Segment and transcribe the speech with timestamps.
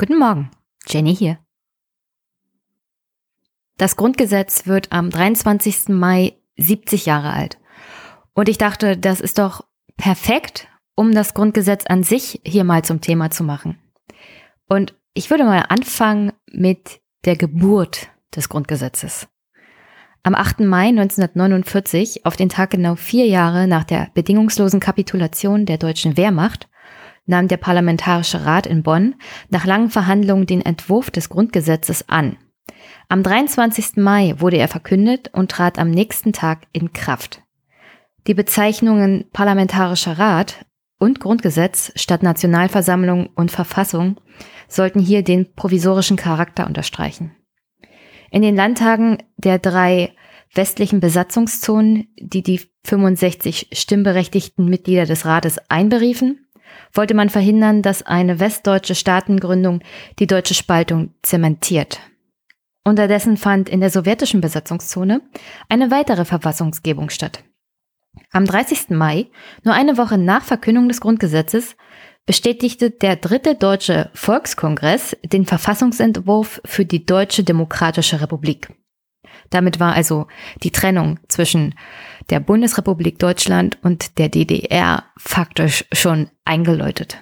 [0.00, 0.50] Guten Morgen,
[0.86, 1.36] Jenny hier.
[3.76, 5.90] Das Grundgesetz wird am 23.
[5.90, 7.58] Mai 70 Jahre alt.
[8.32, 9.66] Und ich dachte, das ist doch
[9.98, 13.78] perfekt, um das Grundgesetz an sich hier mal zum Thema zu machen.
[14.70, 19.28] Und ich würde mal anfangen mit der Geburt des Grundgesetzes.
[20.22, 20.60] Am 8.
[20.60, 26.70] Mai 1949, auf den Tag genau vier Jahre nach der bedingungslosen Kapitulation der deutschen Wehrmacht,
[27.30, 29.14] nahm der Parlamentarische Rat in Bonn
[29.48, 32.36] nach langen Verhandlungen den Entwurf des Grundgesetzes an.
[33.08, 33.96] Am 23.
[33.96, 37.42] Mai wurde er verkündet und trat am nächsten Tag in Kraft.
[38.26, 40.66] Die Bezeichnungen Parlamentarischer Rat
[40.98, 44.20] und Grundgesetz statt Nationalversammlung und Verfassung
[44.68, 47.34] sollten hier den provisorischen Charakter unterstreichen.
[48.30, 50.12] In den Landtagen der drei
[50.54, 56.46] westlichen Besatzungszonen, die die 65 stimmberechtigten Mitglieder des Rates einberiefen,
[56.92, 59.80] wollte man verhindern, dass eine westdeutsche Staatengründung
[60.18, 62.00] die deutsche Spaltung zementiert.
[62.84, 65.20] Unterdessen fand in der sowjetischen Besatzungszone
[65.68, 67.44] eine weitere Verfassungsgebung statt.
[68.32, 68.90] Am 30.
[68.90, 69.28] Mai,
[69.64, 71.76] nur eine Woche nach Verkündung des Grundgesetzes,
[72.26, 78.68] bestätigte der dritte deutsche Volkskongress den Verfassungsentwurf für die Deutsche Demokratische Republik.
[79.50, 80.26] Damit war also
[80.62, 81.74] die Trennung zwischen
[82.30, 87.20] der Bundesrepublik Deutschland und der DDR faktisch schon eingeläutet.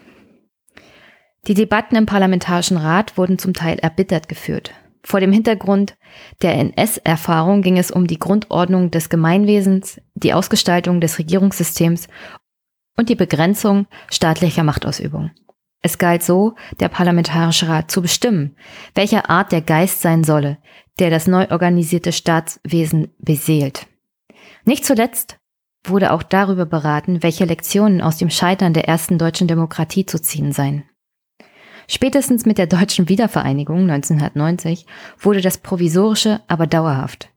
[1.47, 4.73] Die Debatten im Parlamentarischen Rat wurden zum Teil erbittert geführt.
[5.03, 5.97] Vor dem Hintergrund
[6.43, 12.09] der NS-Erfahrung ging es um die Grundordnung des Gemeinwesens, die Ausgestaltung des Regierungssystems
[12.97, 15.31] und die Begrenzung staatlicher Machtausübung.
[15.81, 18.57] Es galt so, der Parlamentarische Rat zu bestimmen,
[18.95, 20.59] welcher Art der Geist sein solle,
[20.99, 23.87] der das neu organisierte Staatswesen beseelt.
[24.65, 25.39] Nicht zuletzt
[25.85, 30.53] wurde auch darüber beraten, welche Lektionen aus dem Scheitern der ersten deutschen Demokratie zu ziehen
[30.53, 30.85] seien.
[31.87, 34.85] Spätestens mit der deutschen Wiedervereinigung 1990
[35.19, 37.31] wurde das Provisorische aber dauerhaft.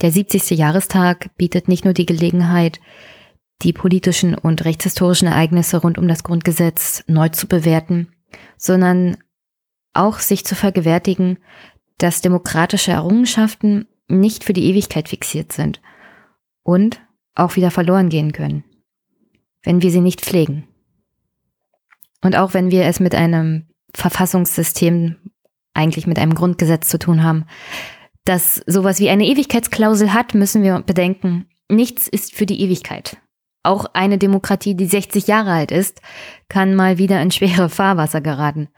[0.00, 0.50] Der 70.
[0.58, 2.80] Jahrestag bietet nicht nur die Gelegenheit,
[3.62, 8.08] die politischen und rechtshistorischen Ereignisse rund um das Grundgesetz neu zu bewerten,
[8.56, 9.16] sondern
[9.92, 11.38] auch sich zu vergewärtigen,
[11.98, 15.80] dass demokratische Errungenschaften nicht für die Ewigkeit fixiert sind
[16.62, 17.00] und
[17.34, 18.64] auch wieder verloren gehen können,
[19.62, 20.66] wenn wir sie nicht pflegen.
[22.22, 25.16] Und auch wenn wir es mit einem Verfassungssystem,
[25.74, 27.44] eigentlich mit einem Grundgesetz zu tun haben,
[28.24, 33.16] das sowas wie eine Ewigkeitsklausel hat, müssen wir bedenken, nichts ist für die Ewigkeit.
[33.62, 36.00] Auch eine Demokratie, die 60 Jahre alt ist,
[36.48, 38.68] kann mal wieder in schwere Fahrwasser geraten.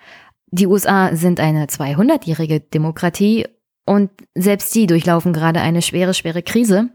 [0.51, 3.47] Die USA sind eine 200-jährige Demokratie
[3.87, 6.91] und selbst die durchlaufen gerade eine schwere, schwere Krise.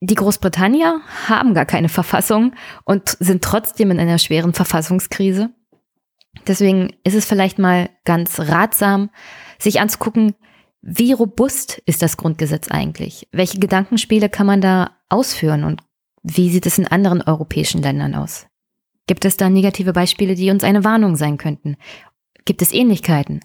[0.00, 5.50] Die Großbritannier haben gar keine Verfassung und sind trotzdem in einer schweren Verfassungskrise.
[6.46, 9.10] Deswegen ist es vielleicht mal ganz ratsam,
[9.58, 10.34] sich anzugucken,
[10.82, 13.26] wie robust ist das Grundgesetz eigentlich?
[13.32, 15.82] Welche Gedankenspiele kann man da ausführen und
[16.28, 18.48] wie sieht es in anderen europäischen Ländern aus?
[19.06, 21.76] Gibt es da negative Beispiele, die uns eine Warnung sein könnten?
[22.44, 23.40] Gibt es Ähnlichkeiten?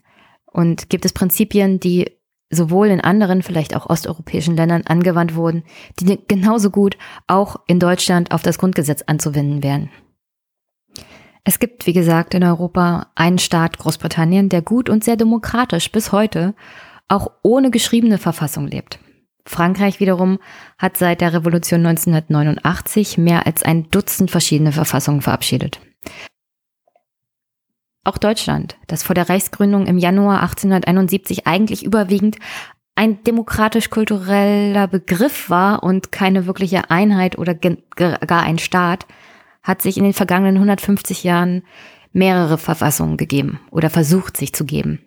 [0.51, 2.11] Und gibt es Prinzipien, die
[2.49, 5.63] sowohl in anderen, vielleicht auch osteuropäischen Ländern angewandt wurden,
[5.99, 6.97] die genauso gut
[7.27, 9.89] auch in Deutschland auf das Grundgesetz anzuwenden wären.
[11.43, 16.11] Es gibt, wie gesagt, in Europa einen Staat, Großbritannien, der gut und sehr demokratisch bis
[16.11, 16.55] heute
[17.07, 18.99] auch ohne geschriebene Verfassung lebt.
[19.45, 20.39] Frankreich wiederum
[20.77, 25.79] hat seit der Revolution 1989 mehr als ein Dutzend verschiedene Verfassungen verabschiedet.
[28.03, 32.37] Auch Deutschland, das vor der Reichsgründung im Januar 1871 eigentlich überwiegend
[32.95, 39.05] ein demokratisch-kultureller Begriff war und keine wirkliche Einheit oder gar ein Staat,
[39.63, 41.63] hat sich in den vergangenen 150 Jahren
[42.11, 44.99] mehrere Verfassungen gegeben oder versucht sich zu geben.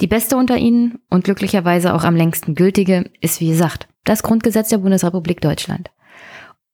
[0.00, 4.68] Die beste unter ihnen und glücklicherweise auch am längsten gültige ist, wie gesagt, das Grundgesetz
[4.68, 5.90] der Bundesrepublik Deutschland.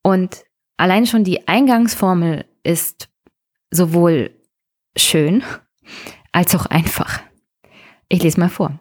[0.03, 0.45] Und
[0.77, 3.09] allein schon die Eingangsformel ist
[3.71, 4.31] sowohl
[4.97, 5.43] schön
[6.33, 7.21] als auch einfach.
[8.09, 8.81] Ich lese mal vor.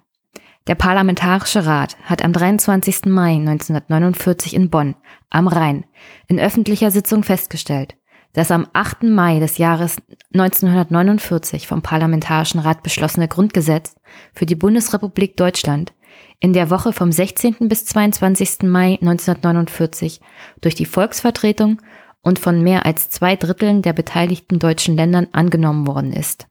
[0.67, 3.05] Der Parlamentarische Rat hat am 23.
[3.05, 4.95] Mai 1949 in Bonn
[5.29, 5.85] am Rhein
[6.27, 7.95] in öffentlicher Sitzung festgestellt,
[8.33, 9.03] das am 8.
[9.03, 9.97] Mai des Jahres
[10.33, 13.95] 1949 vom Parlamentarischen Rat beschlossene Grundgesetz
[14.33, 15.93] für die Bundesrepublik Deutschland
[16.39, 17.55] in der Woche vom 16.
[17.67, 18.63] bis 22.
[18.63, 20.21] Mai 1949
[20.61, 21.81] durch die Volksvertretung
[22.21, 26.47] und von mehr als zwei Dritteln der beteiligten deutschen Ländern angenommen worden ist.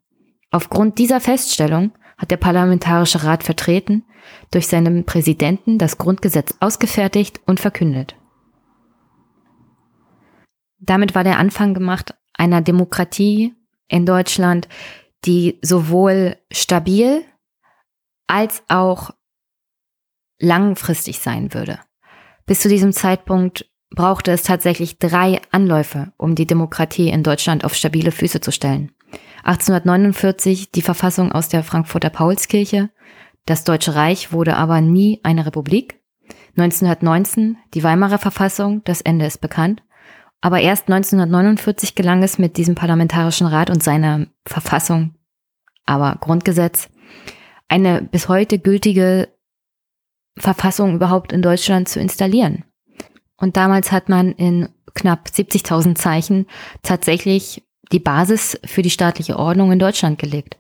[0.51, 4.05] Aufgrund dieser Feststellung hat der Parlamentarische Rat vertreten,
[4.51, 8.18] durch seinen Präsidenten das Grundgesetz ausgefertigt und verkündet.
[10.89, 13.55] Damit war der Anfang gemacht einer Demokratie
[13.89, 14.69] in Deutschland,
[15.27, 17.25] die sowohl stabil
[18.27, 19.11] als auch
[20.41, 21.79] langfristig sein würde.
[22.47, 27.75] Bis zu diesem Zeitpunkt brauchte es tatsächlich drei Anläufe, um die Demokratie in Deutschland auf
[27.75, 28.91] stabile Füße zu stellen.
[29.45, 32.89] 1849 die Verfassung aus der Frankfurter Paulskirche,
[33.45, 36.01] das Deutsche Reich wurde aber nie eine Republik.
[36.57, 39.83] 1919 die Weimarer Verfassung, das Ende ist bekannt.
[40.41, 45.15] Aber erst 1949 gelang es mit diesem Parlamentarischen Rat und seiner Verfassung,
[45.85, 46.89] aber Grundgesetz,
[47.67, 49.29] eine bis heute gültige
[50.39, 52.65] Verfassung überhaupt in Deutschland zu installieren.
[53.37, 56.47] Und damals hat man in knapp 70.000 Zeichen
[56.83, 60.57] tatsächlich die Basis für die staatliche Ordnung in Deutschland gelegt.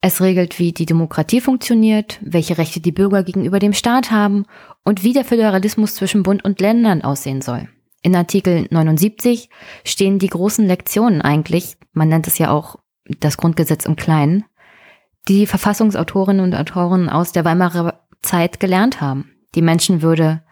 [0.00, 4.46] Es regelt, wie die Demokratie funktioniert, welche Rechte die Bürger gegenüber dem Staat haben
[4.84, 7.68] und wie der Föderalismus zwischen Bund und Ländern aussehen soll.
[8.02, 9.48] In Artikel 79
[9.84, 12.76] stehen die großen Lektionen eigentlich, man nennt es ja auch
[13.20, 14.44] das Grundgesetz im Kleinen,
[15.28, 19.30] die Verfassungsautorinnen und Autoren aus der Weimarer Zeit gelernt haben.
[19.54, 20.42] Die Menschenwürde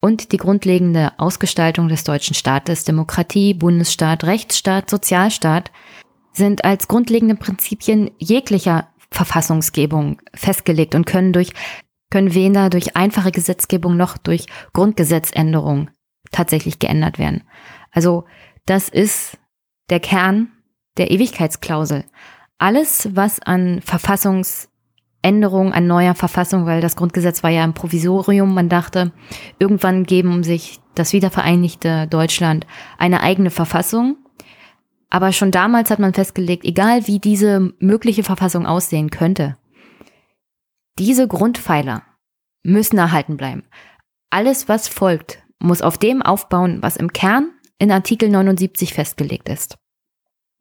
[0.00, 5.70] und die grundlegende Ausgestaltung des deutschen Staates, Demokratie, Bundesstaat, Rechtsstaat, Sozialstaat,
[6.32, 11.52] sind als grundlegende Prinzipien jeglicher Verfassungsgebung festgelegt und können durch
[12.10, 15.90] können weder durch einfache Gesetzgebung noch durch Grundgesetzänderung
[16.36, 17.42] tatsächlich geändert werden.
[17.90, 18.24] Also
[18.66, 19.38] das ist
[19.88, 20.52] der Kern
[20.98, 22.04] der Ewigkeitsklausel.
[22.58, 24.68] Alles, was an Verfassungs
[25.22, 28.54] Änderung an neuer Verfassung, weil das Grundgesetz war ja ein Provisorium.
[28.54, 29.12] Man dachte,
[29.58, 32.64] irgendwann geben sich das wiedervereinigte Deutschland
[32.96, 34.18] eine eigene Verfassung.
[35.10, 39.56] Aber schon damals hat man festgelegt, egal wie diese mögliche Verfassung aussehen könnte,
[40.98, 42.02] diese Grundpfeiler
[42.62, 43.64] müssen erhalten bleiben.
[44.30, 49.76] Alles, was folgt, muss auf dem aufbauen, was im Kern in Artikel 79 festgelegt ist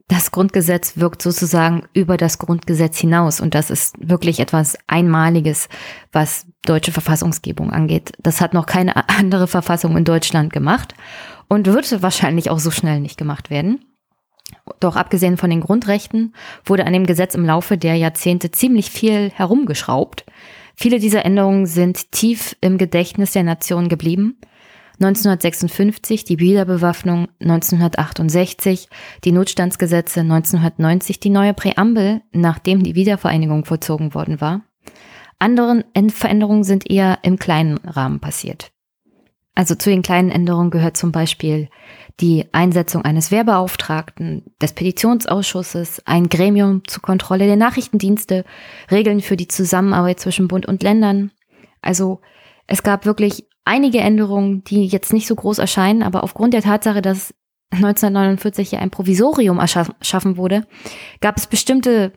[0.07, 3.39] das Grundgesetz wirkt sozusagen über das Grundgesetz hinaus.
[3.41, 5.67] Und das ist wirklich etwas Einmaliges,
[6.11, 8.11] was deutsche Verfassungsgebung angeht.
[8.21, 10.93] Das hat noch keine andere Verfassung in Deutschland gemacht
[11.47, 13.83] und wird wahrscheinlich auch so schnell nicht gemacht werden.
[14.79, 19.31] Doch abgesehen von den Grundrechten wurde an dem Gesetz im Laufe der Jahrzehnte ziemlich viel
[19.31, 20.25] herumgeschraubt.
[20.75, 24.37] Viele dieser Änderungen sind tief im Gedächtnis der Nation geblieben
[24.95, 28.89] 1956 die Wiederbewaffnung, 1968
[29.23, 34.61] die Notstandsgesetze, 1990 die neue Präambel, nachdem die Wiedervereinigung vollzogen worden war.
[35.37, 38.71] Andere Veränderungen sind eher im kleinen Rahmen passiert.
[39.53, 41.69] Also zu den kleinen Änderungen gehört zum Beispiel
[42.19, 48.43] die Einsetzung eines Wehrbeauftragten, des Petitionsausschusses, ein Gremium zur Kontrolle der Nachrichtendienste,
[48.91, 51.31] Regeln für die Zusammenarbeit zwischen Bund und Ländern.
[51.81, 52.21] Also
[52.67, 57.01] es gab wirklich einige Änderungen, die jetzt nicht so groß erscheinen, aber aufgrund der Tatsache,
[57.01, 57.33] dass
[57.71, 60.65] 1949 ja ein Provisorium erschaffen wurde,
[61.19, 62.13] gab es bestimmte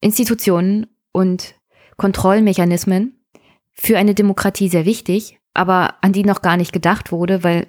[0.00, 1.54] Institutionen und
[1.96, 3.24] Kontrollmechanismen
[3.72, 7.66] für eine Demokratie sehr wichtig, aber an die noch gar nicht gedacht wurde, weil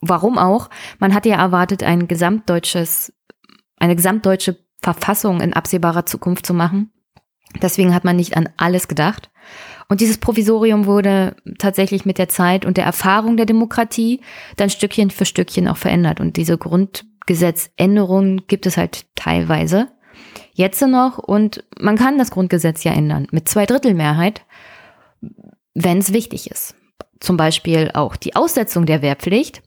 [0.00, 0.70] warum auch?
[0.98, 3.12] Man hatte ja erwartet, ein gesamtdeutsches,
[3.76, 6.92] eine gesamtdeutsche Verfassung in absehbarer Zukunft zu machen.
[7.62, 9.30] Deswegen hat man nicht an alles gedacht.
[9.88, 14.20] Und dieses Provisorium wurde tatsächlich mit der Zeit und der Erfahrung der Demokratie
[14.56, 16.20] dann Stückchen für Stückchen auch verändert.
[16.20, 19.88] Und diese Grundgesetzänderungen gibt es halt teilweise
[20.52, 21.18] jetzt noch.
[21.18, 24.42] Und man kann das Grundgesetz ja ändern mit Zweidrittelmehrheit,
[25.74, 26.74] wenn es wichtig ist.
[27.20, 29.62] Zum Beispiel auch die Aussetzung der Wehrpflicht.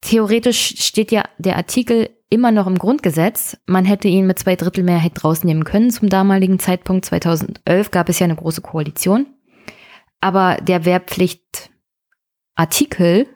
[0.00, 3.56] Theoretisch steht ja der Artikel immer noch im Grundgesetz.
[3.66, 5.90] Man hätte ihn mit zwei Drittel Mehrheit rausnehmen können.
[5.90, 9.26] Zum damaligen Zeitpunkt 2011 gab es ja eine große Koalition.
[10.20, 13.26] Aber der Wehrpflichtartikel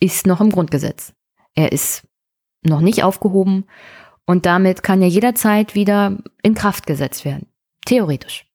[0.00, 1.12] ist noch im Grundgesetz.
[1.54, 2.06] Er ist
[2.62, 3.64] noch nicht aufgehoben
[4.26, 7.46] und damit kann er jederzeit wieder in Kraft gesetzt werden.
[7.84, 8.46] Theoretisch.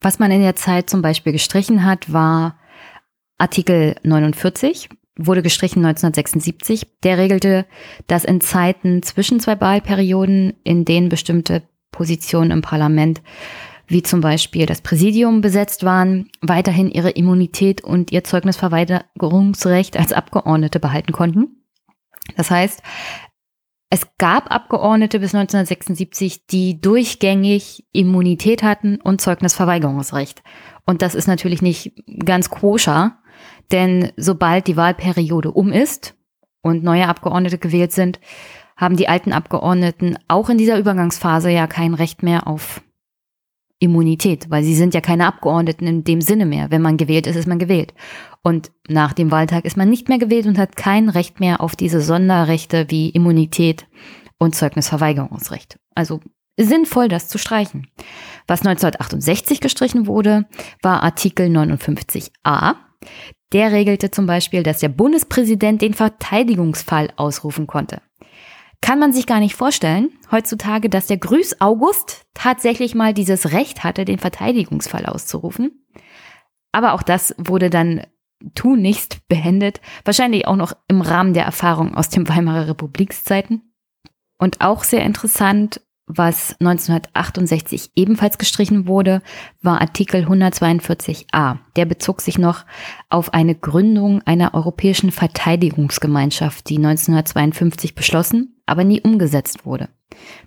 [0.00, 2.58] Was man in der Zeit zum Beispiel gestrichen hat, war
[3.38, 4.88] Artikel 49
[5.26, 6.86] wurde gestrichen 1976.
[7.02, 7.66] Der regelte,
[8.06, 11.62] dass in Zeiten zwischen zwei Wahlperioden, in denen bestimmte
[11.92, 13.22] Positionen im Parlament,
[13.86, 20.78] wie zum Beispiel das Präsidium besetzt waren, weiterhin ihre Immunität und ihr Zeugnisverweigerungsrecht als Abgeordnete
[20.78, 21.64] behalten konnten.
[22.36, 22.82] Das heißt,
[23.92, 30.44] es gab Abgeordnete bis 1976, die durchgängig Immunität hatten und Zeugnisverweigerungsrecht.
[30.86, 31.92] Und das ist natürlich nicht
[32.24, 33.18] ganz koscher,
[33.72, 36.14] denn sobald die Wahlperiode um ist
[36.62, 38.20] und neue Abgeordnete gewählt sind,
[38.76, 42.82] haben die alten Abgeordneten auch in dieser Übergangsphase ja kein Recht mehr auf
[43.78, 46.70] Immunität, weil sie sind ja keine Abgeordneten in dem Sinne mehr.
[46.70, 47.94] Wenn man gewählt ist, ist man gewählt.
[48.42, 51.76] Und nach dem Wahltag ist man nicht mehr gewählt und hat kein Recht mehr auf
[51.76, 53.86] diese Sonderrechte wie Immunität
[54.38, 55.78] und Zeugnisverweigerungsrecht.
[55.94, 56.20] Also
[56.58, 57.86] sinnvoll, das zu streichen.
[58.46, 60.46] Was 1968 gestrichen wurde,
[60.82, 62.76] war Artikel 59a.
[63.52, 68.00] Der regelte zum Beispiel, dass der Bundespräsident den Verteidigungsfall ausrufen konnte.
[68.80, 73.84] Kann man sich gar nicht vorstellen, heutzutage, dass der Grüß August tatsächlich mal dieses Recht
[73.84, 75.84] hatte, den Verteidigungsfall auszurufen.
[76.72, 78.06] Aber auch das wurde dann
[78.54, 83.74] tunlichst beendet, wahrscheinlich auch noch im Rahmen der Erfahrung aus den Weimarer Republikszeiten.
[84.38, 85.82] Und auch sehr interessant,
[86.16, 89.22] was 1968 ebenfalls gestrichen wurde,
[89.62, 91.58] war Artikel 142a.
[91.76, 92.64] Der bezog sich noch
[93.08, 99.88] auf eine Gründung einer europäischen Verteidigungsgemeinschaft, die 1952 beschlossen, aber nie umgesetzt wurde.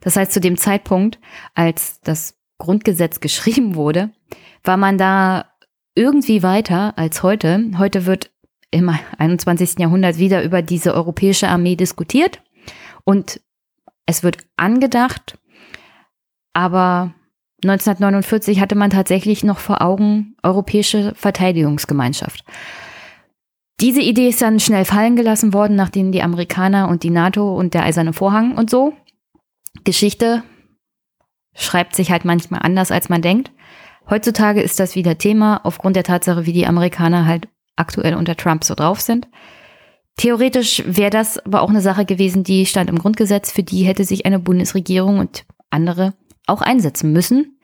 [0.02, 1.20] Das heißt, zu dem Zeitpunkt,
[1.56, 4.12] als das Grundgesetz geschrieben wurde,
[4.64, 5.46] war man da
[5.96, 7.72] irgendwie weiter als heute.
[7.78, 8.32] Heute wird
[8.72, 9.80] im 21.
[9.80, 12.42] Jahrhundert wieder über diese europäische Armee diskutiert
[13.06, 13.40] und
[14.06, 15.38] es wird angedacht,
[16.54, 17.14] aber
[17.64, 22.44] 1949 hatte man tatsächlich noch vor Augen Europäische Verteidigungsgemeinschaft.
[23.80, 27.74] Diese Idee ist dann schnell fallen gelassen worden, nachdem die Amerikaner und die NATO und
[27.74, 28.94] der Eiserne Vorhang und so.
[29.84, 30.44] Geschichte
[31.56, 33.52] schreibt sich halt manchmal anders, als man denkt.
[34.10, 38.64] Heutzutage ist das wieder Thema, aufgrund der Tatsache, wie die Amerikaner halt aktuell unter Trump
[38.64, 39.28] so drauf sind.
[40.18, 44.04] Theoretisch wäre das aber auch eine Sache gewesen, die stand im Grundgesetz, für die hätte
[44.04, 46.14] sich eine Bundesregierung und andere
[46.48, 47.60] auch einsetzen müssen.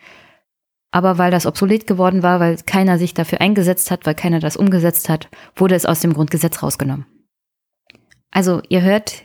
[0.92, 4.58] Aber weil das obsolet geworden war, weil keiner sich dafür eingesetzt hat, weil keiner das
[4.58, 7.06] umgesetzt hat, wurde es aus dem Grundgesetz rausgenommen.
[8.32, 9.24] Also ihr hört,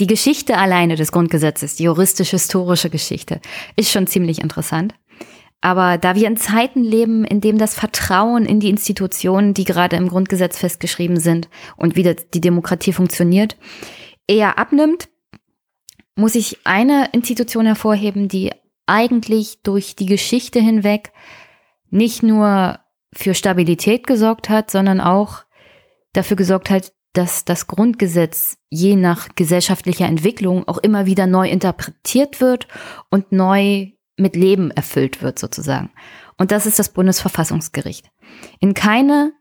[0.00, 3.40] die Geschichte alleine des Grundgesetzes, die juristisch-historische Geschichte,
[3.76, 4.94] ist schon ziemlich interessant.
[5.60, 9.96] Aber da wir in Zeiten leben, in dem das Vertrauen in die Institutionen, die gerade
[9.96, 13.56] im Grundgesetz festgeschrieben sind und wie die Demokratie funktioniert,
[14.26, 15.08] eher abnimmt,
[16.16, 18.52] muss ich eine Institution hervorheben, die
[18.86, 21.12] eigentlich durch die Geschichte hinweg
[21.90, 22.80] nicht nur
[23.12, 25.44] für Stabilität gesorgt hat, sondern auch
[26.12, 32.40] dafür gesorgt hat, dass das Grundgesetz je nach gesellschaftlicher Entwicklung auch immer wieder neu interpretiert
[32.40, 32.66] wird
[33.08, 35.90] und neu mit Leben erfüllt wird sozusagen.
[36.36, 38.10] Und das ist das Bundesverfassungsgericht.
[38.60, 39.32] In keine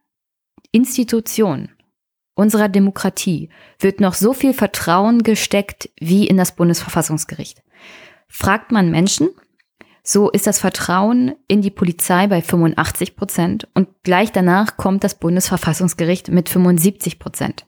[0.72, 1.70] Institution
[2.36, 3.50] unserer Demokratie
[3.80, 7.62] wird noch so viel Vertrauen gesteckt wie in das Bundesverfassungsgericht.
[8.28, 9.30] Fragt man Menschen,
[10.04, 15.16] so ist das Vertrauen in die Polizei bei 85 Prozent und gleich danach kommt das
[15.16, 17.66] Bundesverfassungsgericht mit 75 Prozent.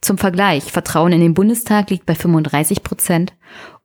[0.00, 3.34] Zum Vergleich, Vertrauen in den Bundestag liegt bei 35 Prozent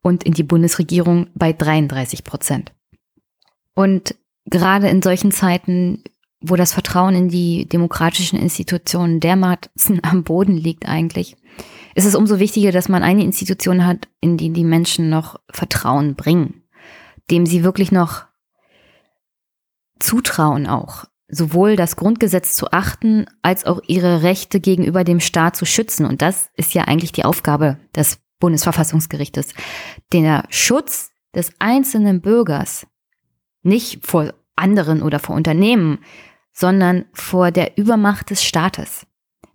[0.01, 2.73] und in die Bundesregierung bei 33 Prozent.
[3.73, 6.03] Und gerade in solchen Zeiten,
[6.43, 11.35] wo das Vertrauen in die demokratischen Institutionen dermaßen am Boden liegt eigentlich,
[11.95, 16.15] ist es umso wichtiger, dass man eine Institution hat, in die die Menschen noch Vertrauen
[16.15, 16.63] bringen,
[17.31, 18.25] dem sie wirklich noch
[20.00, 25.65] zutrauen auch, sowohl das Grundgesetz zu achten, als auch ihre Rechte gegenüber dem Staat zu
[25.65, 26.05] schützen.
[26.05, 29.53] Und das ist ja eigentlich die Aufgabe des Bundesverfassungsgerichtes.
[30.12, 32.85] Der Schutz des einzelnen Bürgers,
[33.62, 36.00] nicht vor anderen oder vor Unternehmen,
[36.53, 39.05] sondern vor der Übermacht des Staates.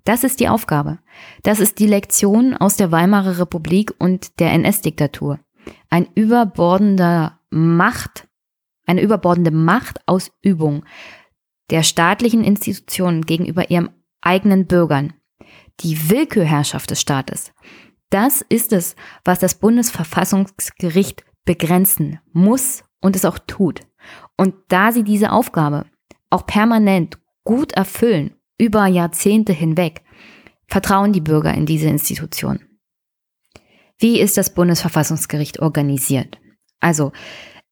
[0.05, 0.99] Das ist die Aufgabe.
[1.43, 5.39] Das ist die Lektion aus der Weimarer Republik und der NS-Diktatur.
[5.91, 8.27] Ein überbordender Macht,
[8.87, 10.85] eine überbordende Machtausübung
[11.71, 13.91] der staatlichen Institutionen gegenüber ihren
[14.21, 15.13] eigenen Bürgern.
[15.81, 17.53] Die Willkürherrschaft des Staates.
[18.11, 23.83] Das ist es, was das Bundesverfassungsgericht begrenzen muss und es auch tut.
[24.37, 25.85] Und da sie diese Aufgabe
[26.31, 30.03] auch permanent gut erfüllen, über Jahrzehnte hinweg,
[30.67, 32.61] vertrauen die Bürger in diese Institution.
[33.99, 36.39] Wie ist das Bundesverfassungsgericht organisiert?
[36.81, 37.13] Also,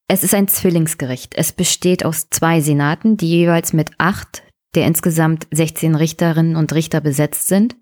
[0.08, 1.34] es ist ein Zwillingsgericht.
[1.36, 4.42] Es besteht aus zwei Senaten, die jeweils mit acht
[4.76, 7.76] der insgesamt 16 Richterinnen und Richter besetzt sind.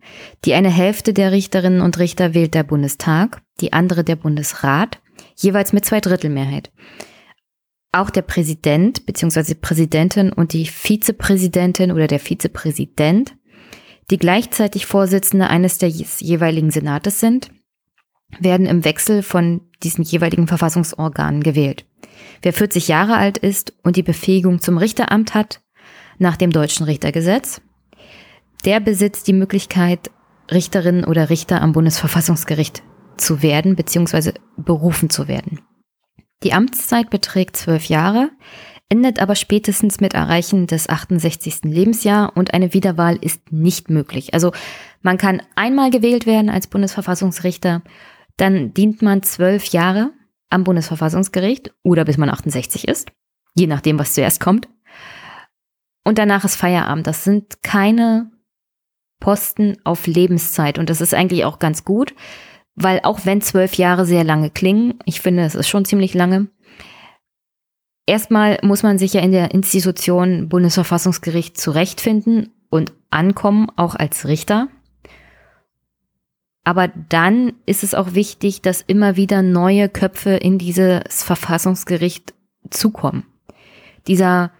[0.45, 5.01] Die eine Hälfte der Richterinnen und Richter wählt der Bundestag, die andere der Bundesrat,
[5.37, 6.31] jeweils mit zwei Drittel.
[7.95, 9.55] Auch der Präsident bzw.
[9.55, 13.37] Präsidentin und die Vizepräsidentin oder der Vizepräsident,
[14.11, 17.53] die gleichzeitig Vorsitzende eines der jeweiligen Senates sind,
[18.41, 21.87] werden im Wechsel von diesen jeweiligen Verfassungsorganen gewählt.
[22.43, 25.61] Wer 40 Jahre alt ist und die Befähigung zum Richteramt hat,
[26.19, 27.61] nach dem deutschen Richtergesetz,
[28.65, 30.11] der besitzt die Möglichkeit,
[30.51, 32.83] Richterin oder Richter am Bundesverfassungsgericht
[33.19, 34.33] zu werden bzw.
[34.57, 35.61] berufen zu werden.
[36.45, 38.31] Die Amtszeit beträgt zwölf Jahre,
[38.91, 41.63] endet aber spätestens mit Erreichen des 68.
[41.65, 44.35] Lebensjahr und eine Wiederwahl ist nicht möglich.
[44.35, 44.53] Also
[45.01, 47.83] man kann einmal gewählt werden als Bundesverfassungsrichter,
[48.37, 50.13] dann dient man zwölf Jahre
[50.51, 53.11] am Bundesverfassungsgericht oder bis man 68 ist,
[53.55, 54.69] je nachdem, was zuerst kommt.
[56.05, 57.07] Und danach ist Feierabend.
[57.07, 58.31] Das sind keine
[59.21, 60.79] Posten auf Lebenszeit.
[60.79, 62.15] Und das ist eigentlich auch ganz gut,
[62.77, 66.49] weil auch wenn zwölf Jahre sehr lange klingen, ich finde, es ist schon ziemlich lange,
[68.07, 74.69] erstmal muss man sich ja in der Institution Bundesverfassungsgericht zurechtfinden und ankommen, auch als Richter.
[76.65, 82.35] Aber dann ist es auch wichtig, dass immer wieder neue Köpfe in dieses Verfassungsgericht
[82.71, 83.27] zukommen.
[84.09, 84.51] Dieser,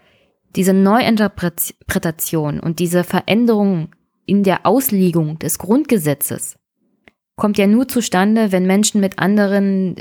[0.55, 3.89] diese Neuinterpretation und diese Veränderung
[4.25, 6.57] in der Auslegung des Grundgesetzes
[7.35, 9.95] kommt ja nur zustande, wenn Menschen mit anderen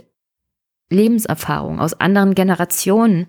[0.90, 3.26] Lebenserfahrungen, aus anderen Generationen,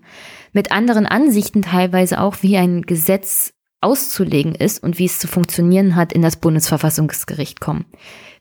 [0.52, 5.96] mit anderen Ansichten teilweise auch, wie ein Gesetz auszulegen ist und wie es zu funktionieren
[5.96, 7.84] hat, in das Bundesverfassungsgericht kommen.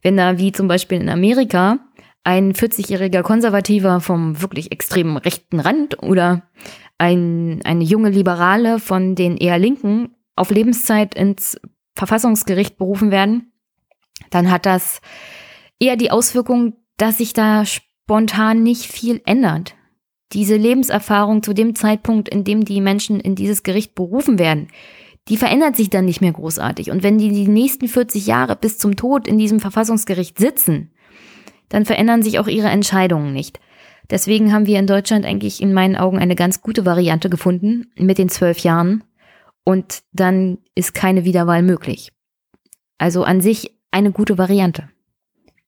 [0.02, 1.80] Wenn da wie zum Beispiel in Amerika
[2.24, 6.44] ein 40-jähriger Konservativer vom wirklich extremen rechten Rand oder
[6.98, 11.60] ein, eine junge Liberale von den eher Linken auf Lebenszeit ins
[11.96, 13.52] Verfassungsgericht berufen werden,
[14.32, 15.02] dann hat das
[15.80, 19.76] eher die Auswirkung, dass sich da spontan nicht viel ändert.
[20.34, 24.68] Diese Lebenserfahrung zu dem Zeitpunkt, in dem die Menschen in dieses Gericht berufen werden,
[25.28, 26.92] die verändert sich dann nicht mehr großartig.
[26.92, 30.92] Und wenn die die nächsten 40 Jahre bis zum Tod in diesem Verfassungsgericht sitzen,
[31.70, 33.60] dann verändern sich auch ihre Entscheidungen nicht.
[34.10, 38.20] Deswegen haben wir in Deutschland eigentlich in meinen Augen eine ganz gute Variante gefunden mit
[38.20, 39.04] den zwölf Jahren.
[39.64, 42.12] Und dann ist keine Wiederwahl möglich.
[43.00, 44.90] Also an sich eine gute Variante.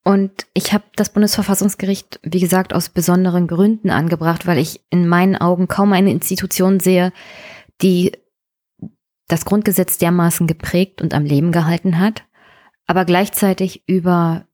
[0.08, 5.36] Und ich habe das Bundesverfassungsgericht, wie gesagt, aus besonderen Gründen angebracht, weil ich in meinen
[5.36, 7.12] Augen kaum eine Institution sehe,
[7.82, 8.14] die
[9.28, 12.24] das Grundgesetz dermaßen geprägt und am Leben gehalten hat,
[12.86, 14.48] aber gleichzeitig über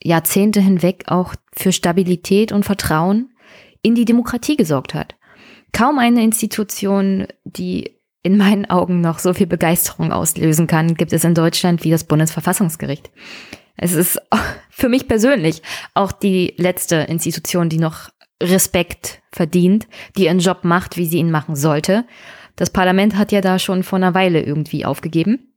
[0.00, 3.30] Jahrzehnte hinweg auch für Stabilität und Vertrauen
[3.82, 5.16] in die Demokratie gesorgt hat.
[5.72, 11.24] Kaum eine Institution, die in meinen Augen noch so viel Begeisterung auslösen kann, gibt es
[11.24, 13.10] in Deutschland wie das Bundesverfassungsgericht.
[13.76, 14.20] Es ist
[14.70, 15.62] für mich persönlich
[15.94, 18.10] auch die letzte Institution, die noch
[18.42, 22.04] Respekt verdient, die ihren Job macht, wie sie ihn machen sollte
[22.56, 25.54] das Parlament hat ja da schon vor einer Weile irgendwie aufgegeben.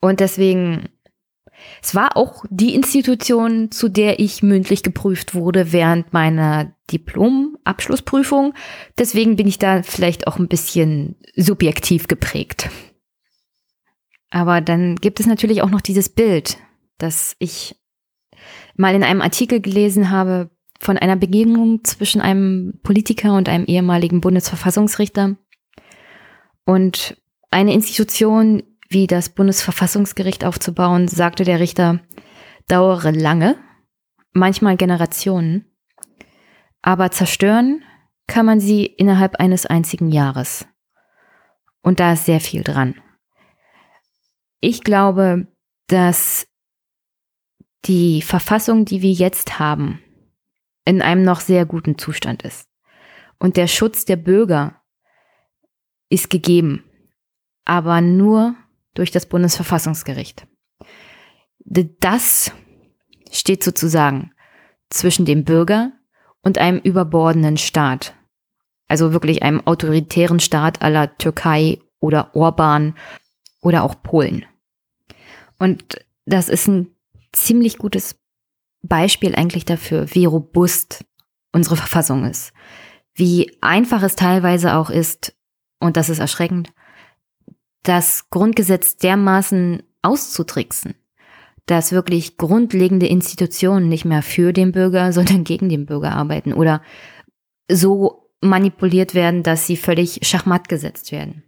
[0.00, 0.88] Und deswegen,
[1.82, 8.54] es war auch die Institution, zu der ich mündlich geprüft wurde während meiner Diplom-Abschlussprüfung.
[8.96, 12.70] Deswegen bin ich da vielleicht auch ein bisschen subjektiv geprägt.
[14.30, 16.58] Aber dann gibt es natürlich auch noch dieses Bild,
[16.98, 17.76] das ich
[18.76, 24.20] mal in einem Artikel gelesen habe von einer Begegnung zwischen einem Politiker und einem ehemaligen
[24.20, 25.36] Bundesverfassungsrichter.
[26.64, 27.16] Und
[27.50, 32.00] eine Institution wie das Bundesverfassungsgericht aufzubauen, sagte der Richter,
[32.68, 33.56] dauere lange,
[34.32, 35.64] manchmal Generationen,
[36.80, 37.82] aber zerstören
[38.26, 40.66] kann man sie innerhalb eines einzigen Jahres.
[41.82, 42.94] Und da ist sehr viel dran.
[44.60, 45.48] Ich glaube,
[45.86, 46.46] dass
[47.84, 50.00] die Verfassung, die wir jetzt haben,
[50.84, 52.68] in einem noch sehr guten Zustand ist.
[53.38, 54.80] Und der Schutz der Bürger
[56.08, 56.84] ist gegeben,
[57.64, 58.54] aber nur
[58.94, 60.46] durch das Bundesverfassungsgericht.
[61.60, 62.52] Das
[63.30, 64.32] steht sozusagen
[64.90, 65.92] zwischen dem Bürger
[66.42, 68.14] und einem überbordenden Staat.
[68.88, 72.94] Also wirklich einem autoritären Staat aller Türkei oder Orban
[73.60, 74.46] oder auch Polen.
[75.58, 76.94] Und das ist ein
[77.32, 78.18] ziemlich gutes
[78.82, 81.04] Beispiel eigentlich dafür, wie robust
[81.52, 82.52] unsere Verfassung ist.
[83.14, 85.34] Wie einfach es teilweise auch ist,
[85.80, 86.72] und das ist erschreckend,
[87.82, 90.94] das Grundgesetz dermaßen auszutricksen,
[91.66, 96.82] dass wirklich grundlegende Institutionen nicht mehr für den Bürger, sondern gegen den Bürger arbeiten oder
[97.70, 101.42] so manipuliert werden, dass sie völlig schachmatt gesetzt werden.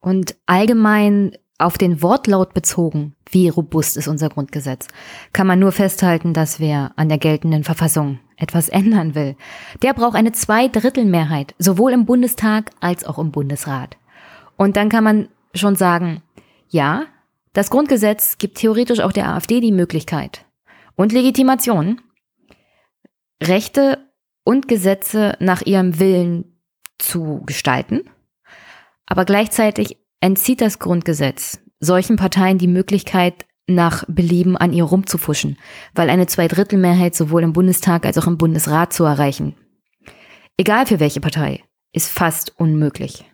[0.00, 4.88] Und allgemein auf den Wortlaut bezogen, wie robust ist unser Grundgesetz,
[5.32, 9.36] kann man nur festhalten, dass wer an der geltenden Verfassung etwas ändern will,
[9.82, 13.96] der braucht eine Zweidrittelmehrheit, sowohl im Bundestag als auch im Bundesrat.
[14.56, 16.22] Und dann kann man schon sagen,
[16.68, 17.06] ja,
[17.54, 20.44] das Grundgesetz gibt theoretisch auch der AfD die Möglichkeit
[20.94, 22.00] und Legitimation,
[23.42, 23.98] Rechte
[24.44, 26.58] und Gesetze nach ihrem Willen
[26.98, 28.02] zu gestalten,
[29.06, 35.56] aber gleichzeitig entzieht das Grundgesetz solchen Parteien die Möglichkeit, nach Belieben an ihr rumzufuschen,
[35.94, 39.54] weil eine Zweidrittelmehrheit sowohl im Bundestag als auch im Bundesrat zu erreichen,
[40.56, 41.62] egal für welche Partei,
[41.92, 43.24] ist fast unmöglich.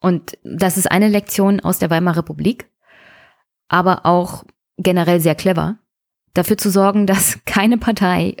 [0.00, 2.68] Und das ist eine Lektion aus der Weimarer Republik,
[3.68, 4.44] aber auch
[4.76, 5.78] generell sehr clever,
[6.34, 8.36] dafür zu sorgen, dass keine Partei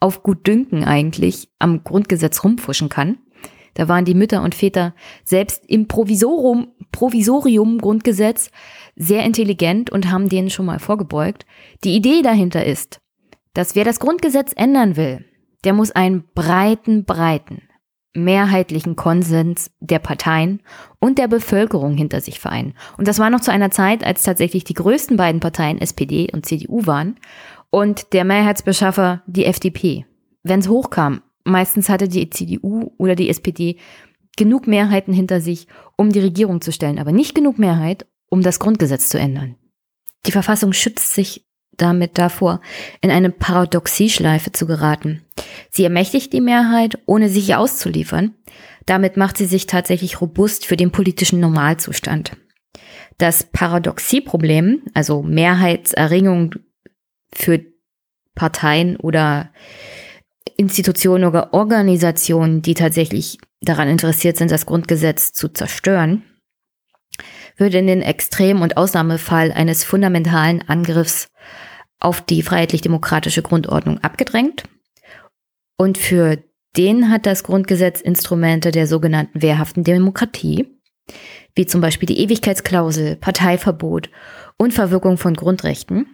[0.00, 3.18] auf gut Dünken eigentlich am Grundgesetz rumfuschen kann.
[3.74, 8.50] Da waren die Mütter und Väter selbst im Provisorium, Provisorium Grundgesetz
[8.96, 11.46] sehr intelligent und haben denen schon mal vorgebeugt.
[11.84, 13.00] Die Idee dahinter ist,
[13.54, 15.24] dass wer das Grundgesetz ändern will,
[15.64, 17.62] der muss einen breiten, breiten,
[18.14, 20.62] mehrheitlichen Konsens der Parteien
[20.98, 22.74] und der Bevölkerung hinter sich vereinen.
[22.96, 26.46] Und das war noch zu einer Zeit, als tatsächlich die größten beiden Parteien SPD und
[26.46, 27.16] CDU waren
[27.70, 30.06] und der Mehrheitsbeschaffer die FDP.
[30.42, 33.76] Wenn es hochkam, meistens hatte die CDU oder die SPD
[34.36, 38.58] genug Mehrheiten hinter sich, um die Regierung zu stellen, aber nicht genug Mehrheit, um das
[38.58, 39.56] Grundgesetz zu ändern.
[40.26, 42.60] Die Verfassung schützt sich damit davor,
[43.00, 45.22] in eine Paradoxieschleife zu geraten.
[45.70, 48.34] Sie ermächtigt die Mehrheit, ohne sich auszuliefern.
[48.86, 52.36] Damit macht sie sich tatsächlich robust für den politischen Normalzustand.
[53.18, 56.54] Das Paradoxieproblem, also Mehrheitserringung
[57.32, 57.64] für
[58.34, 59.50] Parteien oder
[60.56, 66.22] Institutionen oder Organisationen, die tatsächlich daran interessiert sind, das Grundgesetz zu zerstören,
[67.56, 71.28] würde in den Extrem- und Ausnahmefall eines fundamentalen Angriffs
[71.98, 74.64] auf die freiheitlich-demokratische Grundordnung abgedrängt.
[75.76, 76.38] Und für
[76.76, 80.66] den hat das Grundgesetz Instrumente der sogenannten wehrhaften Demokratie,
[81.54, 84.10] wie zum Beispiel die Ewigkeitsklausel, Parteiverbot
[84.56, 86.06] und Verwirkung von Grundrechten,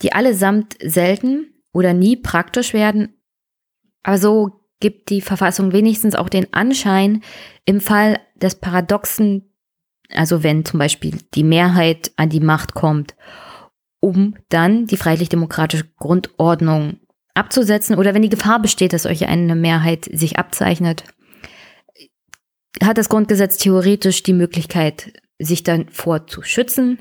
[0.00, 3.19] die allesamt selten oder nie praktisch werden,
[4.02, 7.22] aber so gibt die Verfassung wenigstens auch den Anschein,
[7.66, 9.52] im Fall des Paradoxen,
[10.08, 13.14] also wenn zum Beispiel die Mehrheit an die Macht kommt,
[14.00, 16.98] um dann die freiheitlich-demokratische Grundordnung
[17.34, 21.04] abzusetzen oder wenn die Gefahr besteht, dass solche eine Mehrheit sich abzeichnet,
[22.82, 27.00] hat das Grundgesetz theoretisch die Möglichkeit, sich dann vorzuschützen.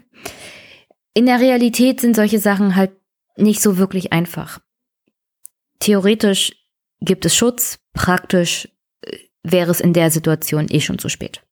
[1.14, 2.92] In der Realität sind solche Sachen halt
[3.38, 4.60] nicht so wirklich einfach.
[5.80, 6.59] Theoretisch
[7.02, 8.70] gibt es Schutz, praktisch
[9.02, 11.44] äh, wäre es in der Situation eh schon zu spät.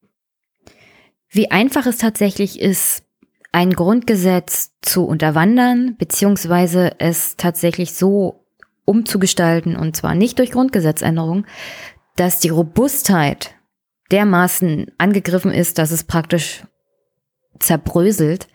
[1.30, 3.04] Wie einfach es tatsächlich ist,
[3.52, 8.44] ein Grundgesetz zu unterwandern, beziehungsweise es tatsächlich so
[8.84, 11.46] umzugestalten, und zwar nicht durch Grundgesetzänderung,
[12.16, 13.54] dass die Robustheit
[14.10, 16.64] dermaßen angegriffen ist, dass es praktisch
[17.58, 18.48] zerbröselt.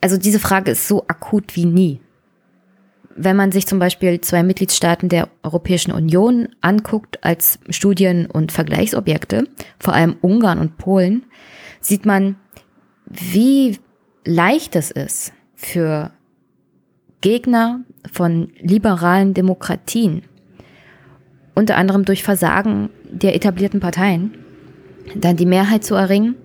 [0.00, 2.00] Also diese Frage ist so akut wie nie.
[3.16, 9.48] Wenn man sich zum Beispiel zwei Mitgliedstaaten der Europäischen Union anguckt als Studien- und Vergleichsobjekte,
[9.78, 11.24] vor allem Ungarn und Polen,
[11.80, 12.36] sieht man,
[13.06, 13.78] wie
[14.24, 16.10] leicht es ist für
[17.22, 17.80] Gegner
[18.12, 20.22] von liberalen Demokratien,
[21.54, 24.36] unter anderem durch Versagen der etablierten Parteien,
[25.14, 26.36] dann die Mehrheit zu erringen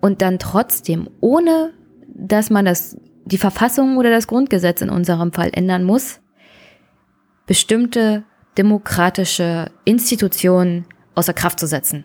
[0.00, 1.72] und dann trotzdem, ohne
[2.08, 6.20] dass man das die Verfassung oder das Grundgesetz in unserem Fall ändern muss,
[7.46, 8.24] bestimmte
[8.58, 12.04] demokratische Institutionen außer Kraft zu setzen.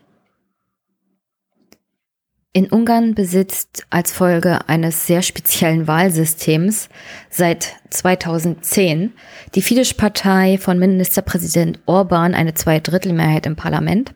[2.57, 6.89] In Ungarn besitzt als Folge eines sehr speziellen Wahlsystems
[7.29, 9.13] seit 2010
[9.53, 14.15] die Fidesz-Partei von Ministerpräsident Orban eine Zweidrittelmehrheit im Parlament.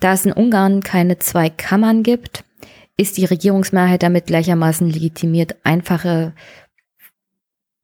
[0.00, 2.45] Da es in Ungarn keine zwei Kammern gibt,
[2.96, 6.34] ist die Regierungsmehrheit damit gleichermaßen legitimiert, einfache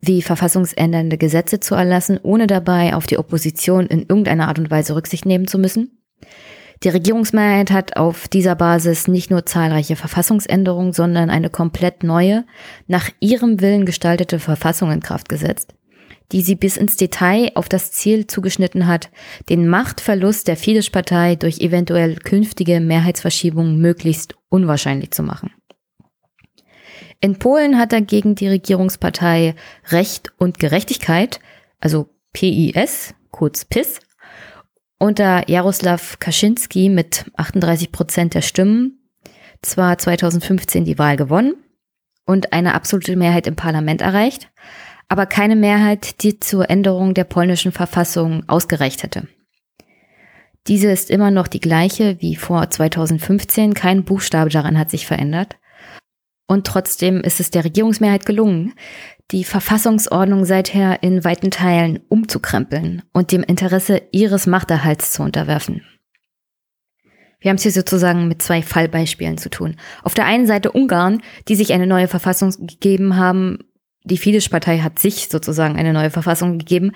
[0.00, 4.96] wie verfassungsändernde Gesetze zu erlassen, ohne dabei auf die Opposition in irgendeiner Art und Weise
[4.96, 6.02] Rücksicht nehmen zu müssen.
[6.82, 12.44] Die Regierungsmehrheit hat auf dieser Basis nicht nur zahlreiche Verfassungsänderungen, sondern eine komplett neue,
[12.88, 15.74] nach ihrem Willen gestaltete Verfassung in Kraft gesetzt
[16.32, 19.10] die sie bis ins Detail auf das Ziel zugeschnitten hat,
[19.48, 25.52] den Machtverlust der Fidesz-Partei durch eventuell künftige Mehrheitsverschiebungen möglichst unwahrscheinlich zu machen.
[27.20, 29.54] In Polen hat dagegen die Regierungspartei
[29.90, 31.38] Recht und Gerechtigkeit,
[31.78, 34.00] also PIS, kurz PIS,
[34.98, 38.98] unter Jaroslaw Kaczynski mit 38 Prozent der Stimmen
[39.62, 41.54] zwar 2015 die Wahl gewonnen
[42.24, 44.48] und eine absolute Mehrheit im Parlament erreicht,
[45.08, 49.28] aber keine Mehrheit, die zur Änderung der polnischen Verfassung ausgereicht hätte.
[50.68, 55.56] Diese ist immer noch die gleiche wie vor 2015, kein Buchstabe daran hat sich verändert.
[56.46, 58.74] Und trotzdem ist es der Regierungsmehrheit gelungen,
[59.30, 65.82] die Verfassungsordnung seither in weiten Teilen umzukrempeln und dem Interesse ihres Machterhalts zu unterwerfen.
[67.40, 69.76] Wir haben es hier sozusagen mit zwei Fallbeispielen zu tun.
[70.04, 73.58] Auf der einen Seite Ungarn, die sich eine neue Verfassung gegeben haben,
[74.04, 76.92] die Fidesz-Partei hat sich sozusagen eine neue Verfassung gegeben,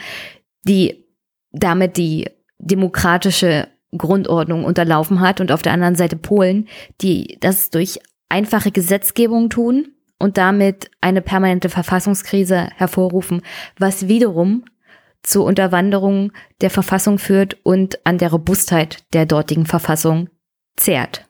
[0.65, 1.05] die
[1.53, 6.69] damit die demokratische Grundordnung unterlaufen hat und auf der anderen Seite Polen,
[7.01, 13.43] die das durch einfache Gesetzgebung tun und damit eine permanente Verfassungskrise hervorrufen,
[13.79, 14.65] was wiederum
[15.23, 20.29] zur Unterwanderung der Verfassung führt und an der Robustheit der dortigen Verfassung
[20.77, 21.29] zehrt.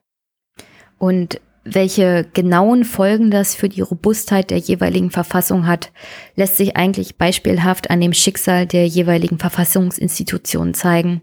[0.99, 5.93] Und welche genauen Folgen das für die Robustheit der jeweiligen Verfassung hat,
[6.37, 11.23] lässt sich eigentlich beispielhaft an dem Schicksal der jeweiligen Verfassungsinstitutionen zeigen,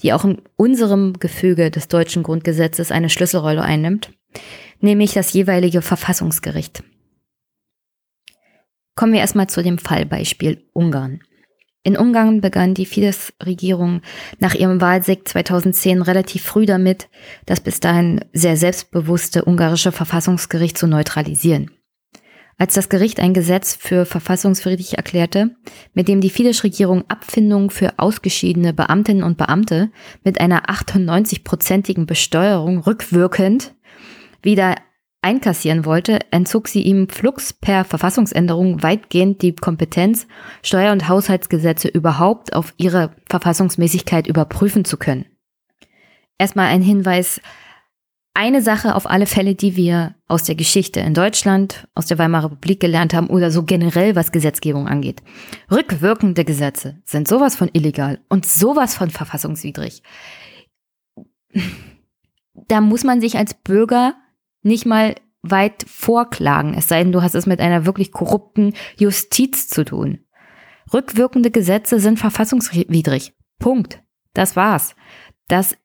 [0.00, 4.12] die auch in unserem Gefüge des deutschen Grundgesetzes eine Schlüsselrolle einnimmt,
[4.80, 6.82] nämlich das jeweilige Verfassungsgericht.
[8.94, 11.20] Kommen wir erstmal zu dem Fallbeispiel Ungarn.
[11.84, 14.02] In Ungarn begann die Fidesz-Regierung
[14.38, 17.08] nach ihrem Wahlsieg 2010 relativ früh damit,
[17.44, 21.72] das bis dahin sehr selbstbewusste ungarische Verfassungsgericht zu neutralisieren.
[22.56, 25.56] Als das Gericht ein Gesetz für verfassungswidrig erklärte,
[25.94, 29.90] mit dem die Fidesz-Regierung Abfindungen für ausgeschiedene Beamtinnen und Beamte
[30.22, 33.74] mit einer 98-prozentigen Besteuerung rückwirkend
[34.42, 34.76] wieder
[35.22, 40.26] einkassieren wollte, entzog sie ihm flugs per Verfassungsänderung weitgehend die Kompetenz,
[40.62, 45.26] Steuer- und Haushaltsgesetze überhaupt auf ihre Verfassungsmäßigkeit überprüfen zu können.
[46.38, 47.40] Erstmal ein Hinweis,
[48.34, 52.46] eine Sache auf alle Fälle, die wir aus der Geschichte in Deutschland, aus der Weimarer
[52.46, 55.22] Republik gelernt haben oder so generell, was Gesetzgebung angeht.
[55.70, 60.02] Rückwirkende Gesetze sind sowas von illegal und sowas von verfassungswidrig.
[62.68, 64.14] Da muss man sich als Bürger
[64.62, 69.68] nicht mal weit vorklagen, es sei denn, du hast es mit einer wirklich korrupten Justiz
[69.68, 70.20] zu tun.
[70.92, 73.34] Rückwirkende Gesetze sind verfassungswidrig.
[73.58, 74.02] Punkt.
[74.34, 74.94] Das war's.
[75.48, 75.76] Das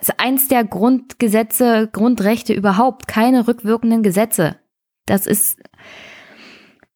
[0.00, 3.08] ist eins der Grundgesetze, Grundrechte überhaupt.
[3.08, 4.58] Keine rückwirkenden Gesetze.
[5.06, 5.60] Das ist,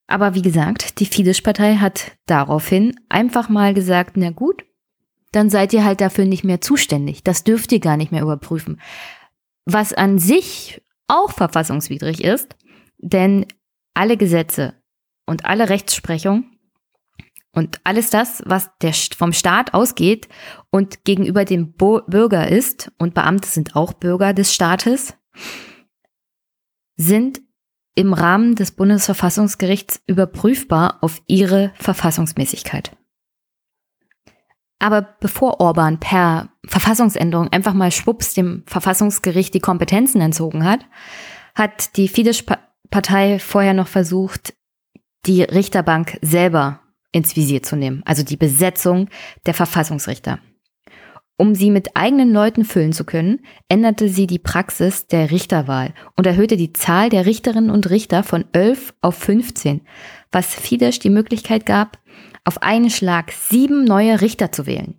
[0.07, 4.64] aber wie gesagt, die Fidesz-Partei hat daraufhin einfach mal gesagt, na gut,
[5.33, 7.22] dann seid ihr halt dafür nicht mehr zuständig.
[7.22, 8.81] Das dürft ihr gar nicht mehr überprüfen.
[9.66, 12.57] Was an sich auch verfassungswidrig ist,
[12.99, 13.47] denn
[13.94, 14.75] alle Gesetze
[15.27, 16.44] und alle Rechtsprechung
[17.53, 20.29] und alles das, was der, vom Staat ausgeht
[20.71, 25.16] und gegenüber dem Bo Bürger ist, und Beamte sind auch Bürger des Staates,
[26.97, 27.40] sind
[27.94, 32.97] im Rahmen des Bundesverfassungsgerichts überprüfbar auf ihre Verfassungsmäßigkeit.
[34.79, 40.87] Aber bevor Orban per Verfassungsänderung einfach mal schwupps dem Verfassungsgericht die Kompetenzen entzogen hat,
[41.55, 44.55] hat die Fidesz-Partei vorher noch versucht,
[45.27, 49.09] die Richterbank selber ins Visier zu nehmen, also die Besetzung
[49.47, 50.38] der Verfassungsrichter.
[51.41, 56.27] Um sie mit eigenen Leuten füllen zu können, änderte sie die Praxis der Richterwahl und
[56.27, 59.83] erhöhte die Zahl der Richterinnen und Richter von 11 auf 15,
[60.33, 61.99] was Fidesz die Möglichkeit gab,
[62.49, 64.95] auf einen Schlag sieben neue Richter zu wählen.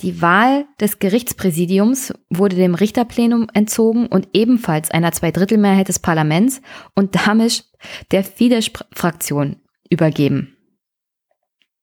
[0.00, 6.60] Die Wahl des Gerichtspräsidiums wurde dem Richterplenum entzogen und ebenfalls einer Zweidrittelmehrheit des Parlaments
[6.94, 7.64] und damit
[8.10, 9.56] der Fidesz-Fraktion
[9.88, 10.54] übergeben.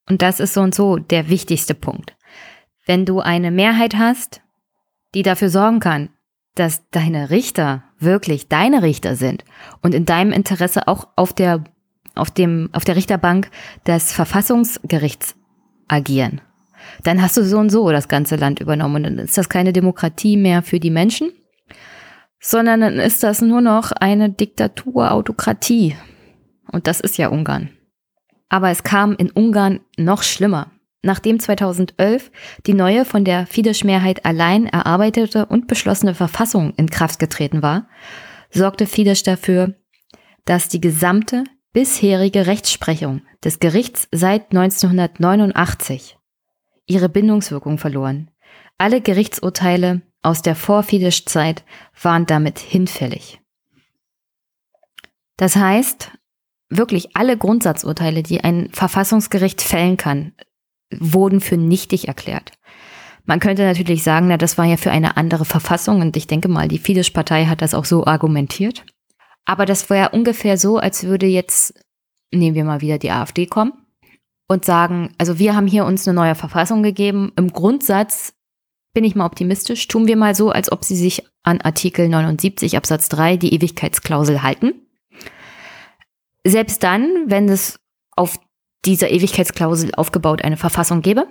[0.07, 2.15] Und das ist so und so der wichtigste Punkt.
[2.85, 4.41] Wenn du eine Mehrheit hast,
[5.15, 6.09] die dafür sorgen kann,
[6.53, 9.43] dass deine Richter wirklich deine Richter sind
[9.81, 11.63] und in deinem Interesse auch auf der
[12.17, 13.49] auf, dem, auf der Richterbank
[13.85, 15.35] des Verfassungsgerichts
[15.87, 16.41] agieren.
[17.03, 18.97] Dann hast du so und so das ganze Land übernommen.
[18.97, 21.31] Und dann ist das keine Demokratie mehr für die Menschen,
[22.39, 25.95] sondern dann ist das nur noch eine Diktatur, Autokratie.
[26.71, 27.69] Und das ist ja Ungarn.
[28.49, 30.71] Aber es kam in Ungarn noch schlimmer.
[31.03, 32.31] Nachdem 2011
[32.65, 37.87] die neue von der Fidesz-Mehrheit allein erarbeitete und beschlossene Verfassung in Kraft getreten war,
[38.49, 39.75] sorgte Fidesz dafür,
[40.45, 46.17] dass die gesamte bisherige Rechtsprechung des Gerichts seit 1989
[46.85, 48.31] ihre Bindungswirkung verloren.
[48.77, 51.63] Alle Gerichtsurteile aus der Vorfidesz-Zeit
[52.01, 53.39] waren damit hinfällig.
[55.35, 56.11] Das heißt,
[56.69, 60.33] wirklich alle Grundsatzurteile, die ein Verfassungsgericht fällen kann,
[60.91, 62.53] wurden für nichtig erklärt.
[63.25, 66.47] Man könnte natürlich sagen, na, das war ja für eine andere Verfassung und ich denke
[66.47, 68.85] mal, die Fidesz-Partei hat das auch so argumentiert.
[69.47, 71.73] Aber das wäre ungefähr so, als würde jetzt,
[72.33, 73.71] nehmen wir mal wieder die AfD kommen
[74.49, 77.31] und sagen, also wir haben hier uns eine neue Verfassung gegeben.
[77.37, 78.33] Im Grundsatz
[78.93, 79.87] bin ich mal optimistisch.
[79.87, 84.43] Tun wir mal so, als ob sie sich an Artikel 79 Absatz 3 die Ewigkeitsklausel
[84.43, 84.73] halten.
[86.45, 87.79] Selbst dann, wenn es
[88.17, 88.39] auf
[88.83, 91.25] dieser Ewigkeitsklausel aufgebaut eine Verfassung gäbe,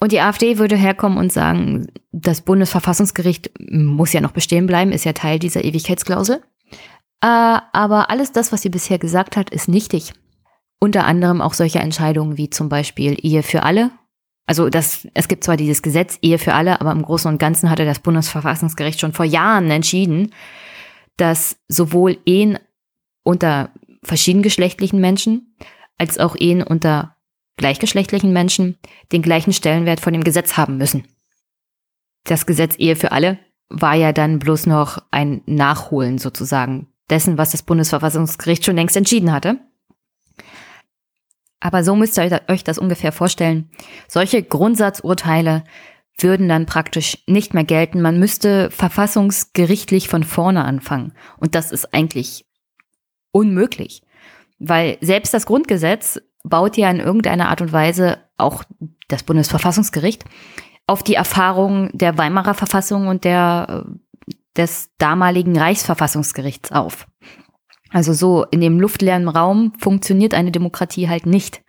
[0.00, 5.04] und die AfD würde herkommen und sagen, das Bundesverfassungsgericht muss ja noch bestehen bleiben, ist
[5.04, 6.42] ja Teil dieser Ewigkeitsklausel.
[7.22, 10.14] Äh, aber alles das, was sie bisher gesagt hat, ist nichtig.
[10.80, 13.90] Unter anderem auch solche Entscheidungen wie zum Beispiel Ehe für alle.
[14.46, 17.68] Also das, es gibt zwar dieses Gesetz Ehe für alle, aber im Großen und Ganzen
[17.68, 20.32] hatte das Bundesverfassungsgericht schon vor Jahren entschieden,
[21.18, 22.58] dass sowohl Ehen
[23.22, 23.70] unter
[24.02, 25.54] verschiedengeschlechtlichen Menschen
[25.98, 27.16] als auch Ehen unter
[27.60, 28.78] gleichgeschlechtlichen Menschen
[29.12, 31.06] den gleichen Stellenwert von dem Gesetz haben müssen.
[32.24, 37.50] Das Gesetz Ehe für alle war ja dann bloß noch ein Nachholen sozusagen dessen, was
[37.52, 39.60] das Bundesverfassungsgericht schon längst entschieden hatte.
[41.60, 43.70] Aber so müsst ihr euch das ungefähr vorstellen.
[44.08, 45.64] Solche Grundsatzurteile
[46.16, 48.00] würden dann praktisch nicht mehr gelten.
[48.00, 51.12] Man müsste verfassungsgerichtlich von vorne anfangen.
[51.36, 52.46] Und das ist eigentlich
[53.32, 54.02] unmöglich.
[54.58, 58.64] Weil selbst das Grundgesetz baut ja in irgendeiner Art und Weise auch
[59.08, 60.24] das Bundesverfassungsgericht
[60.86, 63.86] auf die Erfahrungen der Weimarer Verfassung und der,
[64.56, 67.06] des damaligen Reichsverfassungsgerichts auf.
[67.90, 71.62] Also so in dem luftleeren Raum funktioniert eine Demokratie halt nicht.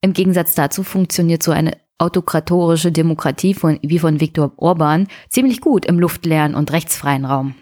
[0.00, 5.86] Im Gegensatz dazu funktioniert so eine autokratorische Demokratie von, wie von Viktor Orban ziemlich gut
[5.86, 7.54] im luftleeren und rechtsfreien Raum.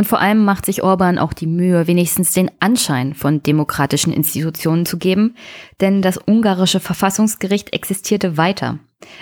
[0.00, 4.86] Und vor allem macht sich Orban auch die Mühe, wenigstens den Anschein von demokratischen Institutionen
[4.86, 5.34] zu geben,
[5.82, 8.78] denn das ungarische Verfassungsgericht existierte weiter.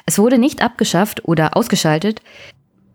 [0.07, 2.23] Es wurde nicht abgeschafft oder ausgeschaltet,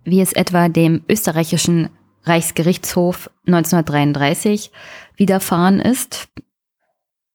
[0.05, 1.89] wie es etwa dem österreichischen
[2.23, 4.71] Reichsgerichtshof 1933
[5.17, 6.29] widerfahren ist.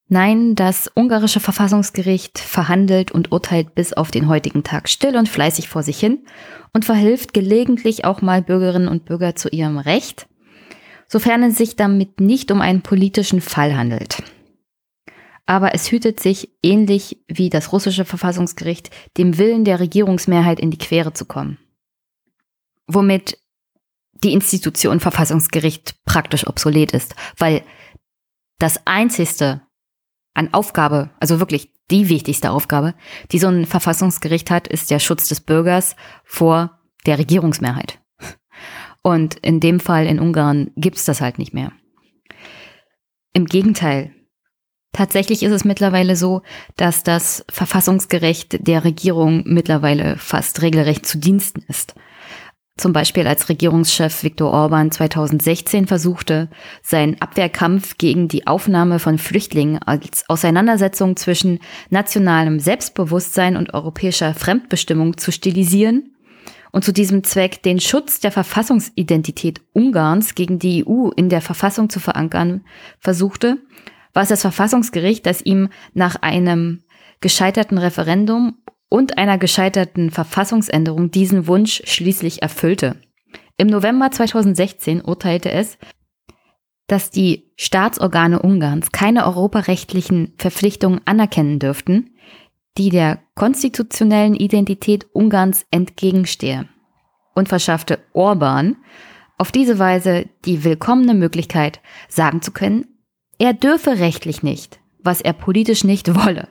[0.07, 5.69] Nein, das ungarische Verfassungsgericht verhandelt und urteilt bis auf den heutigen Tag still und fleißig
[5.69, 6.25] vor sich hin
[6.73, 10.27] und verhilft gelegentlich auch mal Bürgerinnen und Bürger zu ihrem Recht,
[11.09, 14.23] sofern es sich damit nicht um einen politischen Fall handelt.
[15.45, 20.77] Aber es hütet sich, ähnlich wie das russische Verfassungsgericht, dem Willen der Regierungsmehrheit in die
[20.77, 21.57] Quere zu kommen.
[22.85, 23.39] Womit
[24.23, 27.63] die Institution Verfassungsgericht praktisch obsolet ist, weil
[28.59, 29.61] das einzigste
[30.33, 32.93] an Aufgabe, also wirklich die wichtigste Aufgabe,
[33.31, 37.99] die so ein Verfassungsgericht hat, ist der Schutz des Bürgers vor der Regierungsmehrheit.
[39.01, 41.71] Und in dem Fall in Ungarn gibt's das halt nicht mehr.
[43.33, 44.11] Im Gegenteil.
[44.91, 46.41] Tatsächlich ist es mittlerweile so,
[46.75, 51.93] dass das Verfassungsgericht der Regierung mittlerweile fast regelrecht zu Diensten ist
[52.79, 56.49] zum Beispiel als Regierungschef Viktor Orban 2016 versuchte,
[56.81, 61.59] seinen Abwehrkampf gegen die Aufnahme von Flüchtlingen als Auseinandersetzung zwischen
[61.89, 66.15] nationalem Selbstbewusstsein und europäischer Fremdbestimmung zu stilisieren
[66.71, 71.89] und zu diesem Zweck den Schutz der Verfassungsidentität Ungarns gegen die EU in der Verfassung
[71.89, 72.65] zu verankern
[72.99, 73.57] versuchte,
[74.13, 76.83] war es das Verfassungsgericht, das ihm nach einem
[77.21, 78.57] gescheiterten Referendum
[78.89, 82.95] und einer gescheiterten Verfassungsänderung diesen Wunsch schließlich erfüllte.
[83.57, 85.77] Im November 2016 urteilte es,
[86.87, 92.15] dass die Staatsorgane Ungarns keine europarechtlichen Verpflichtungen anerkennen dürften,
[92.77, 96.67] die der konstitutionellen Identität Ungarns entgegenstehe
[97.35, 98.77] und verschaffte Orban
[99.37, 102.85] auf diese Weise die willkommene Möglichkeit, sagen zu können,
[103.37, 106.49] er dürfe rechtlich nicht, was er politisch nicht wolle.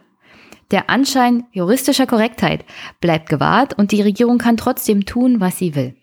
[0.70, 2.64] Der Anschein juristischer Korrektheit
[3.00, 5.96] bleibt gewahrt und die Regierung kann trotzdem tun, was sie will.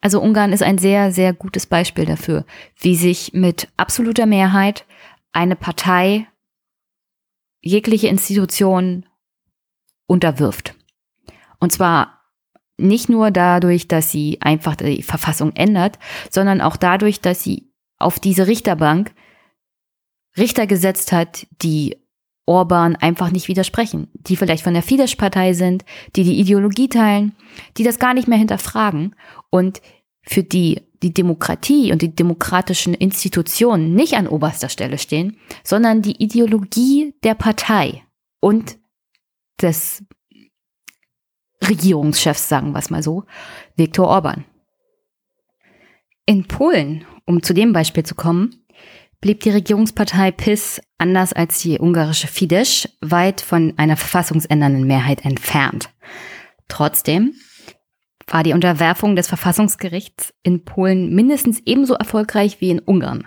[0.00, 2.44] Also Ungarn ist ein sehr, sehr gutes Beispiel dafür,
[2.78, 4.84] wie sich mit absoluter Mehrheit
[5.32, 6.26] eine Partei
[7.60, 9.06] jegliche Institution
[10.06, 10.74] unterwirft.
[11.60, 12.18] Und zwar
[12.76, 15.98] nicht nur dadurch, dass sie einfach die Verfassung ändert,
[16.30, 19.12] sondern auch dadurch, dass sie auf diese Richterbank
[20.36, 21.96] Richter gesetzt hat, die
[22.46, 25.84] Orban einfach nicht widersprechen, die vielleicht von der Fidesz-Partei sind,
[26.16, 27.34] die die Ideologie teilen,
[27.76, 29.14] die das gar nicht mehr hinterfragen
[29.50, 29.82] und
[30.22, 36.22] für die die Demokratie und die demokratischen Institutionen nicht an oberster Stelle stehen, sondern die
[36.22, 38.02] Ideologie der Partei
[38.40, 38.78] und
[39.60, 40.04] des
[41.66, 43.24] Regierungschefs, sagen wir es mal so,
[43.76, 44.44] Viktor Orban.
[46.26, 48.64] In Polen, um zu dem Beispiel zu kommen,
[49.20, 55.90] blieb die Regierungspartei PIS anders als die ungarische Fidesz weit von einer verfassungsändernden Mehrheit entfernt.
[56.68, 57.34] Trotzdem
[58.30, 63.26] war die Unterwerfung des Verfassungsgerichts in Polen mindestens ebenso erfolgreich wie in Ungarn.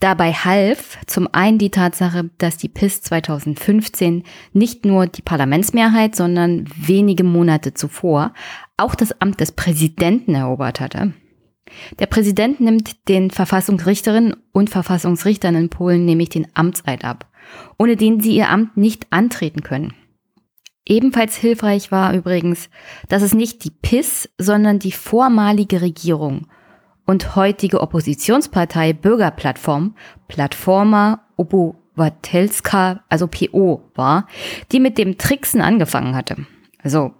[0.00, 6.64] Dabei half zum einen die Tatsache, dass die PIS 2015 nicht nur die Parlamentsmehrheit, sondern
[6.76, 8.32] wenige Monate zuvor
[8.76, 11.12] auch das Amt des Präsidenten erobert hatte.
[11.98, 17.26] Der Präsident nimmt den Verfassungsrichterinnen und Verfassungsrichtern in Polen nämlich den Amtseid ab,
[17.78, 19.94] ohne den sie ihr Amt nicht antreten können.
[20.88, 22.70] Ebenfalls hilfreich war übrigens,
[23.08, 26.46] dass es nicht die PIS, sondern die vormalige Regierung
[27.04, 29.94] und heutige Oppositionspartei Bürgerplattform,
[30.28, 34.26] Plattforma Obywatelska, also PO war,
[34.72, 36.46] die mit dem Tricksen angefangen hatte.
[36.82, 37.12] Also,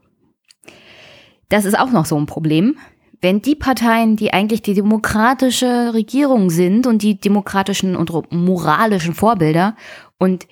[1.50, 2.78] das ist auch noch so ein Problem
[3.20, 9.74] wenn die Parteien, die eigentlich die demokratische Regierung sind und die demokratischen und moralischen Vorbilder
[10.18, 10.46] und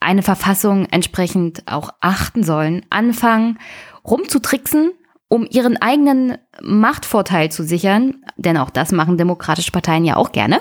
[0.00, 3.58] eine Verfassung entsprechend auch achten sollen, anfangen
[4.04, 4.92] rumzutricksen,
[5.28, 10.60] um ihren eigenen Machtvorteil zu sichern, denn auch das machen demokratische Parteien ja auch gerne,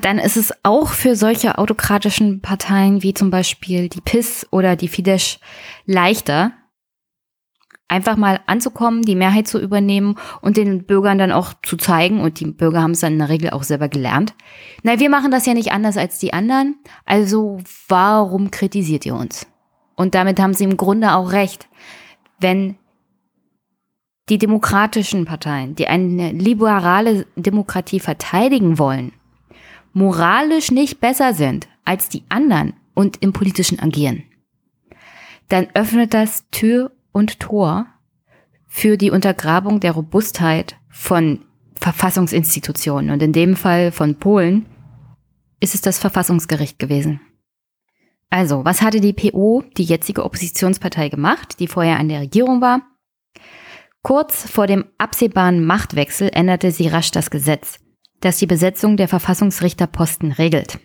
[0.00, 4.88] dann ist es auch für solche autokratischen Parteien wie zum Beispiel die PIS oder die
[4.88, 5.38] Fidesz
[5.86, 6.52] leichter,
[7.88, 12.40] einfach mal anzukommen, die Mehrheit zu übernehmen und den Bürgern dann auch zu zeigen, und
[12.40, 14.34] die Bürger haben es dann in der Regel auch selber gelernt,
[14.82, 17.58] na, wir machen das ja nicht anders als die anderen, also
[17.88, 19.46] warum kritisiert ihr uns?
[19.94, 21.68] Und damit haben sie im Grunde auch recht.
[22.40, 22.76] Wenn
[24.28, 29.12] die demokratischen Parteien, die eine liberale Demokratie verteidigen wollen,
[29.92, 34.24] moralisch nicht besser sind als die anderen und im politischen agieren,
[35.48, 37.86] dann öffnet das Tür und Tor
[38.66, 41.44] für die Untergrabung der Robustheit von
[41.74, 43.10] Verfassungsinstitutionen.
[43.10, 44.66] Und in dem Fall von Polen
[45.60, 47.20] ist es das Verfassungsgericht gewesen.
[48.30, 52.80] Also, was hatte die PO, die jetzige Oppositionspartei, gemacht, die vorher an der Regierung war?
[54.02, 57.78] Kurz vor dem absehbaren Machtwechsel änderte sie rasch das Gesetz,
[58.20, 60.78] das die Besetzung der Verfassungsrichterposten regelt.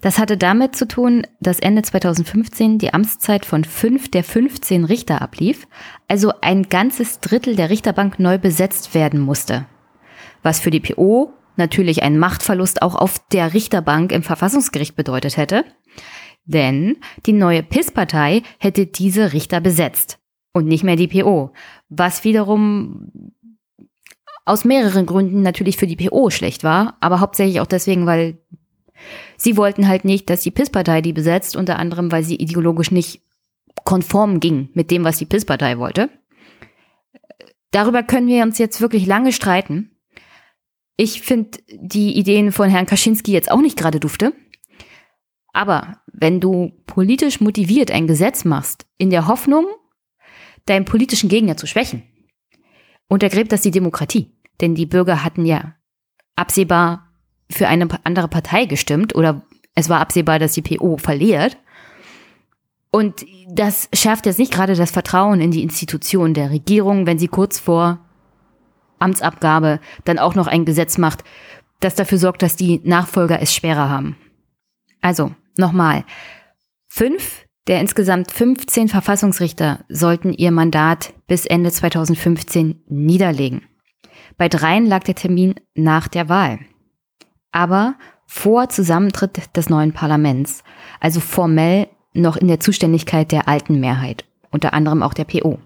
[0.00, 5.22] Das hatte damit zu tun, dass Ende 2015 die Amtszeit von fünf der 15 Richter
[5.22, 5.66] ablief,
[6.08, 9.66] also ein ganzes Drittel der Richterbank neu besetzt werden musste.
[10.42, 15.64] Was für die PO natürlich einen Machtverlust auch auf der Richterbank im Verfassungsgericht bedeutet hätte,
[16.44, 20.18] denn die neue PIS-Partei hätte diese Richter besetzt
[20.52, 21.52] und nicht mehr die PO,
[21.88, 23.10] was wiederum
[24.44, 28.38] aus mehreren Gründen natürlich für die PO schlecht war, aber hauptsächlich auch deswegen, weil
[29.36, 33.22] Sie wollten halt nicht, dass die PIS-Partei die besetzt, unter anderem, weil sie ideologisch nicht
[33.84, 36.10] konform ging mit dem, was die PIS-Partei wollte.
[37.70, 39.90] Darüber können wir uns jetzt wirklich lange streiten.
[40.96, 44.32] Ich finde die Ideen von Herrn Kaczynski jetzt auch nicht gerade dufte.
[45.52, 49.66] Aber wenn du politisch motiviert ein Gesetz machst, in der Hoffnung,
[50.66, 52.02] deinen politischen Gegner zu schwächen,
[53.08, 54.32] untergräbt das die Demokratie.
[54.60, 55.74] Denn die Bürger hatten ja
[56.36, 57.13] absehbar
[57.50, 59.42] für eine andere Partei gestimmt oder
[59.74, 61.58] es war absehbar, dass die PO verliert.
[62.90, 67.28] Und das schärft jetzt nicht gerade das Vertrauen in die Institution der Regierung, wenn sie
[67.28, 67.98] kurz vor
[69.00, 71.24] Amtsabgabe dann auch noch ein Gesetz macht,
[71.80, 74.16] das dafür sorgt, dass die Nachfolger es schwerer haben.
[75.00, 76.04] Also, nochmal.
[76.86, 83.62] Fünf der insgesamt 15 Verfassungsrichter sollten ihr Mandat bis Ende 2015 niederlegen.
[84.36, 86.58] Bei dreien lag der Termin nach der Wahl
[87.54, 87.94] aber
[88.26, 90.64] vor Zusammentritt des neuen Parlaments,
[91.00, 95.58] also formell noch in der Zuständigkeit der alten Mehrheit, unter anderem auch der PO.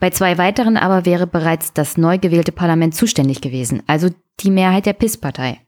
[0.00, 4.86] Bei zwei weiteren aber wäre bereits das neu gewählte Parlament zuständig gewesen, also die Mehrheit
[4.86, 5.60] der PIS-Partei.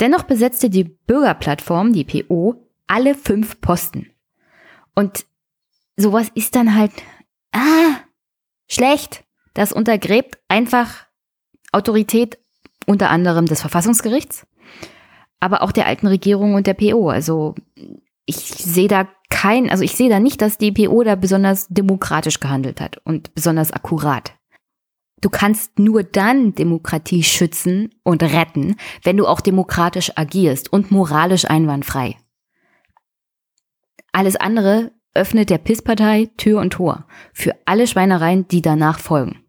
[0.00, 2.54] Dennoch besetzte die Bürgerplattform, die PO,
[2.86, 4.10] alle fünf Posten.
[4.94, 5.26] Und
[5.96, 6.92] sowas ist dann halt,
[7.52, 8.00] ah,
[8.68, 9.24] schlecht.
[9.54, 11.06] Das untergräbt einfach
[11.72, 12.38] Autorität
[12.86, 14.46] unter anderem des Verfassungsgerichts,
[15.40, 17.10] aber auch der alten Regierung und der PO.
[17.10, 17.54] Also
[18.24, 22.40] ich sehe da kein, also ich sehe da nicht, dass die PO da besonders demokratisch
[22.40, 24.34] gehandelt hat und besonders akkurat.
[25.20, 31.46] Du kannst nur dann Demokratie schützen und retten, wenn du auch demokratisch agierst und moralisch
[31.46, 32.16] einwandfrei.
[34.12, 39.45] Alles andere öffnet der PIS-Partei Tür und Tor für alle Schweinereien, die danach folgen.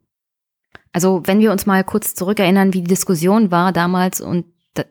[0.97, 4.45] Also wenn wir uns mal kurz zurückerinnern, wie die Diskussion war damals und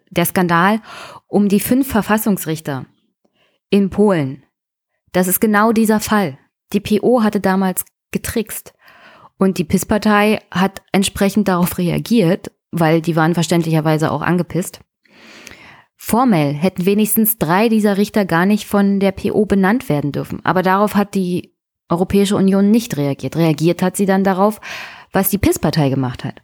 [0.09, 0.81] der Skandal
[1.27, 2.87] um die fünf Verfassungsrichter
[3.71, 4.45] in Polen.
[5.11, 6.39] Das ist genau dieser Fall.
[6.73, 8.73] Die PO hatte damals getrickst
[9.37, 14.83] und die PIS-Partei hat entsprechend darauf reagiert, weil die waren verständlicherweise auch angepisst.
[15.97, 20.39] Formell hätten wenigstens drei dieser Richter gar nicht von der PO benannt werden dürfen.
[20.45, 21.57] Aber darauf hat die
[21.89, 23.35] Europäische Union nicht reagiert.
[23.35, 24.61] Reagiert hat sie dann darauf,
[25.17, 26.43] was die PIS-Partei gemacht hat.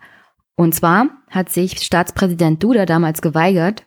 [0.57, 3.85] Und zwar hat sich Staatspräsident Duda damals geweigert,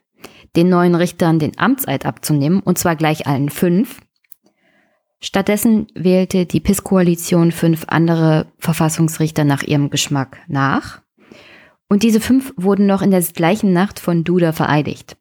[0.56, 4.00] den neuen Richtern den Amtseid abzunehmen, und zwar gleich allen fünf.
[5.20, 11.02] Stattdessen wählte die PIS-Koalition fünf andere Verfassungsrichter nach ihrem Geschmack nach.
[11.90, 15.18] Und diese fünf wurden noch in der gleichen Nacht von Duda vereidigt.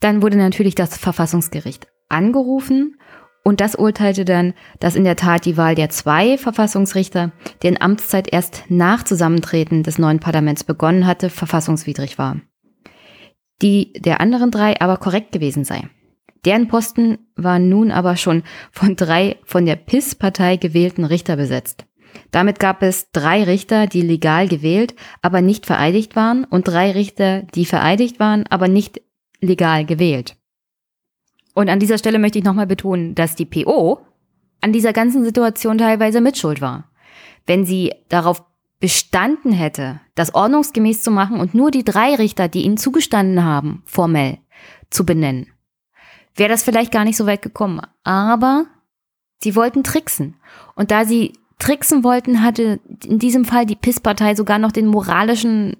[0.00, 2.98] Dann wurde natürlich das Verfassungsgericht angerufen
[3.44, 7.32] und das urteilte dann, dass in der Tat die Wahl der zwei Verfassungsrichter,
[7.62, 12.40] deren Amtszeit erst nach Zusammentreten des neuen Parlaments begonnen hatte, verfassungswidrig war.
[13.62, 15.88] Die der anderen drei aber korrekt gewesen sei.
[16.44, 21.86] Deren Posten waren nun aber schon von drei von der PIS-Partei gewählten Richter besetzt.
[22.30, 27.42] Damit gab es drei Richter, die legal gewählt, aber nicht vereidigt waren und drei Richter,
[27.42, 29.02] die vereidigt waren, aber nicht
[29.40, 30.37] legal gewählt.
[31.58, 33.98] Und an dieser Stelle möchte ich nochmal betonen, dass die PO
[34.60, 36.88] an dieser ganzen Situation teilweise mitschuld war.
[37.46, 38.44] Wenn sie darauf
[38.78, 43.82] bestanden hätte, das ordnungsgemäß zu machen und nur die drei Richter, die ihnen zugestanden haben,
[43.86, 44.38] formell
[44.88, 45.48] zu benennen,
[46.36, 47.80] wäre das vielleicht gar nicht so weit gekommen.
[48.04, 48.66] Aber
[49.42, 50.36] sie wollten tricksen.
[50.76, 55.76] Und da sie tricksen wollten, hatte in diesem Fall die PIS-Partei sogar noch den moralischen,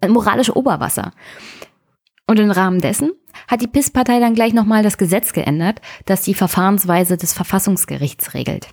[0.00, 1.10] äh, moralische Oberwasser.
[2.30, 3.10] Und im Rahmen dessen
[3.48, 8.68] hat die PIS-Partei dann gleich nochmal das Gesetz geändert, das die Verfahrensweise des Verfassungsgerichts regelt.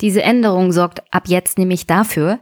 [0.00, 2.38] Diese Änderung sorgt ab jetzt nämlich dafür,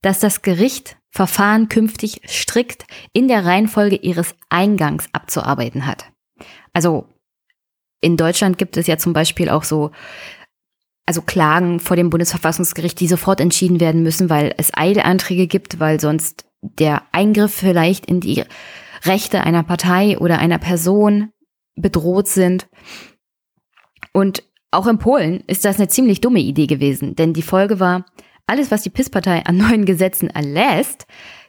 [0.00, 6.04] dass das Gericht Verfahren künftig strikt in der Reihenfolge ihres Eingangs abzuarbeiten hat.
[6.72, 7.08] Also
[8.00, 9.90] in Deutschland gibt es ja zum Beispiel auch so,
[11.04, 15.98] also Klagen vor dem Bundesverfassungsgericht, die sofort entschieden werden müssen, weil es Eilanträge gibt, weil
[15.98, 18.44] sonst der Eingriff vielleicht in die
[19.04, 21.32] Rechte einer Partei oder einer Person
[21.74, 22.68] bedroht sind.
[24.12, 28.06] Und auch in Polen ist das eine ziemlich dumme Idee gewesen, denn die Folge war,
[28.46, 31.06] alles, was die PIS-Partei an neuen Gesetzen erlässt,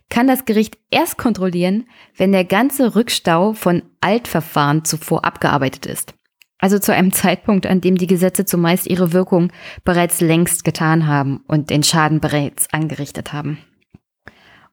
[0.10, 6.14] kann das Gericht erst kontrollieren, wenn der ganze Rückstau von Altverfahren zuvor abgearbeitet ist.
[6.60, 9.51] Also zu einem Zeitpunkt, an dem die Gesetze zumeist ihre Wirkung
[9.84, 13.58] bereits längst getan haben und den Schaden bereits angerichtet haben.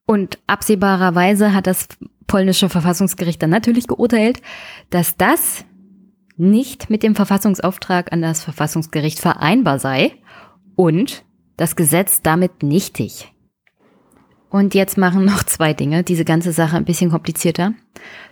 [0.07, 1.89] Und absehbarerweise hat das
[2.31, 4.41] polnische Verfassungsgericht dann natürlich geurteilt,
[4.91, 5.64] dass das
[6.37, 10.12] nicht mit dem Verfassungsauftrag an das Verfassungsgericht vereinbar sei
[10.76, 11.24] und
[11.57, 13.33] das Gesetz damit nichtig.
[14.49, 17.74] Und jetzt machen noch zwei Dinge diese ganze Sache ein bisschen komplizierter.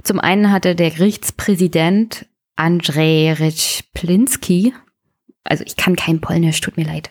[0.05, 4.75] Zum einen hatte der Gerichtspräsident Andrzej Ryczplinski,
[5.43, 7.11] also ich kann kein Polnisch, tut mir leid,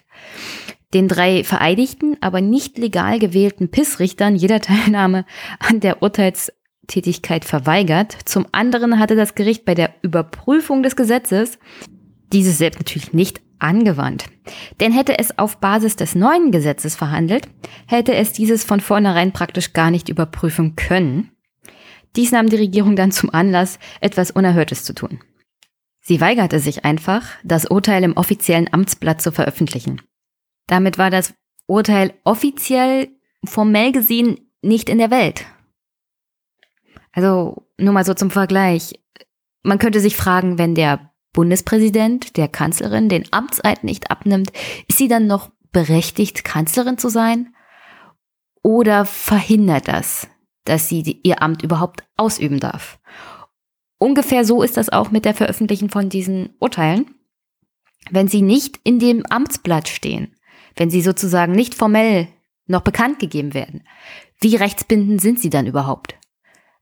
[0.93, 5.25] den drei vereidigten, aber nicht legal gewählten PIS-Richtern jeder Teilnahme
[5.59, 6.53] an der Urteils
[6.87, 8.17] Tätigkeit verweigert.
[8.25, 11.59] Zum anderen hatte das Gericht bei der Überprüfung des Gesetzes
[12.33, 14.25] dieses selbst natürlich nicht angewandt.
[14.79, 17.47] Denn hätte es auf Basis des neuen Gesetzes verhandelt,
[17.87, 21.31] hätte es dieses von vornherein praktisch gar nicht überprüfen können.
[22.15, 25.19] Dies nahm die Regierung dann zum Anlass, etwas Unerhörtes zu tun.
[25.99, 30.01] Sie weigerte sich einfach, das Urteil im offiziellen Amtsblatt zu veröffentlichen.
[30.67, 31.33] Damit war das
[31.65, 33.09] Urteil offiziell
[33.43, 35.45] formell gesehen nicht in der Welt.
[37.11, 38.99] Also nur mal so zum Vergleich.
[39.63, 44.51] Man könnte sich fragen, wenn der Bundespräsident der Kanzlerin den Amtseid nicht abnimmt,
[44.87, 47.53] ist sie dann noch berechtigt, Kanzlerin zu sein?
[48.63, 50.27] Oder verhindert das,
[50.65, 52.99] dass sie ihr Amt überhaupt ausüben darf?
[53.99, 57.13] Ungefähr so ist das auch mit der Veröffentlichung von diesen Urteilen.
[58.09, 60.35] Wenn sie nicht in dem Amtsblatt stehen,
[60.75, 62.27] wenn sie sozusagen nicht formell
[62.67, 63.83] noch bekannt gegeben werden,
[64.39, 66.15] wie rechtsbindend sind sie dann überhaupt?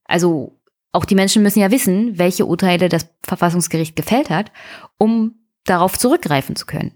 [0.05, 0.59] Also
[0.91, 4.51] auch die Menschen müssen ja wissen, welche Urteile das Verfassungsgericht gefällt hat,
[4.97, 5.35] um
[5.65, 6.93] darauf zurückgreifen zu können.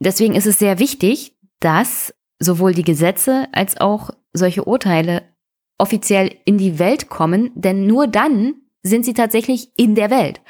[0.00, 5.22] Deswegen ist es sehr wichtig, dass sowohl die Gesetze als auch solche Urteile
[5.76, 10.40] offiziell in die Welt kommen, denn nur dann sind sie tatsächlich in der Welt.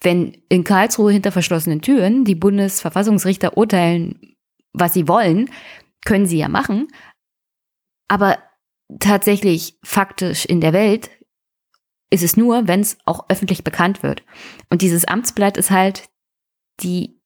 [0.00, 4.36] Wenn in Karlsruhe hinter verschlossenen Türen die Bundesverfassungsrichter urteilen,
[4.72, 5.50] was sie wollen,
[6.04, 6.88] können sie ja machen,
[8.08, 8.38] aber
[9.00, 11.10] tatsächlich faktisch in der Welt
[12.10, 14.22] ist es nur, wenn es auch öffentlich bekannt wird.
[14.70, 16.08] Und dieses Amtsblatt ist halt
[16.80, 17.20] die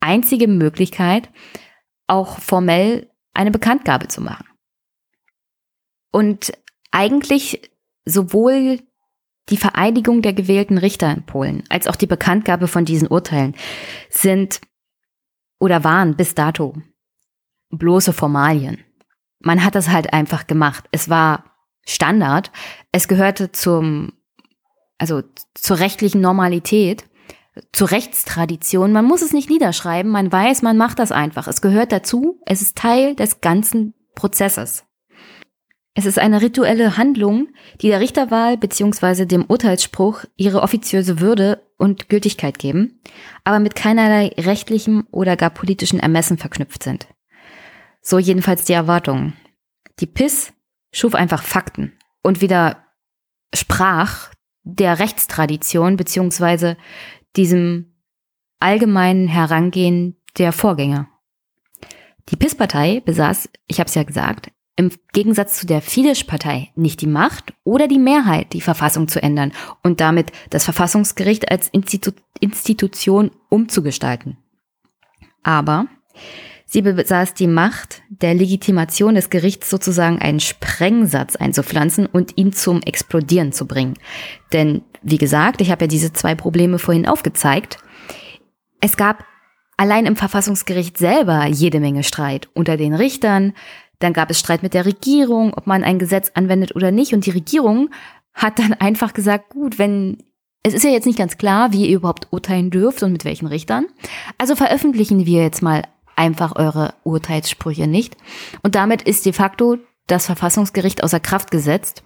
[0.00, 1.30] einzige Möglichkeit,
[2.06, 4.46] auch formell eine Bekanntgabe zu machen.
[6.12, 6.52] Und
[6.90, 7.70] eigentlich
[8.04, 8.80] sowohl
[9.48, 13.54] die Vereidigung der gewählten Richter in Polen als auch die Bekanntgabe von diesen Urteilen
[14.10, 14.60] sind
[15.58, 16.74] oder waren bis dato
[17.70, 18.84] bloße Formalien
[19.40, 20.84] man hat das halt einfach gemacht.
[20.92, 21.44] Es war
[21.86, 22.50] Standard.
[22.92, 24.12] Es gehörte zum,
[24.98, 25.22] also
[25.54, 27.04] zur rechtlichen Normalität,
[27.72, 28.92] zur Rechtstradition.
[28.92, 30.10] Man muss es nicht niederschreiben.
[30.10, 31.48] Man weiß, man macht das einfach.
[31.48, 32.40] Es gehört dazu.
[32.44, 34.84] Es ist Teil des ganzen Prozesses.
[35.98, 37.48] Es ist eine rituelle Handlung,
[37.80, 39.24] die der Richterwahl bzw.
[39.24, 43.00] dem Urteilsspruch ihre offiziöse Würde und Gültigkeit geben,
[43.44, 47.06] aber mit keinerlei rechtlichem oder gar politischen Ermessen verknüpft sind.
[48.08, 49.32] So jedenfalls die Erwartungen.
[49.98, 50.52] Die PIS
[50.92, 51.92] schuf einfach Fakten
[52.22, 52.84] und wieder
[53.52, 54.30] sprach
[54.62, 56.76] der Rechtstradition beziehungsweise
[57.34, 57.96] diesem
[58.60, 61.08] allgemeinen Herangehen der Vorgänger.
[62.28, 67.08] Die PIS-Partei besaß, ich habe es ja gesagt, im Gegensatz zu der Fidesz-Partei nicht die
[67.08, 69.52] Macht oder die Mehrheit, die Verfassung zu ändern
[69.82, 74.38] und damit das Verfassungsgericht als Institu Institution umzugestalten.
[75.42, 75.88] Aber
[76.68, 82.82] Sie besaß die Macht, der Legitimation des Gerichts sozusagen einen Sprengsatz einzupflanzen und ihn zum
[82.82, 83.94] Explodieren zu bringen.
[84.52, 87.78] Denn, wie gesagt, ich habe ja diese zwei Probleme vorhin aufgezeigt.
[88.80, 89.24] Es gab
[89.76, 93.52] allein im Verfassungsgericht selber jede Menge Streit unter den Richtern.
[94.00, 97.14] Dann gab es Streit mit der Regierung, ob man ein Gesetz anwendet oder nicht.
[97.14, 97.90] Und die Regierung
[98.34, 100.18] hat dann einfach gesagt, gut, wenn
[100.64, 103.46] es ist ja jetzt nicht ganz klar, wie ihr überhaupt urteilen dürft und mit welchen
[103.46, 103.86] Richtern.
[104.36, 105.82] Also veröffentlichen wir jetzt mal
[106.16, 108.16] einfach eure Urteilssprüche nicht.
[108.62, 112.02] Und damit ist de facto das Verfassungsgericht außer Kraft gesetzt.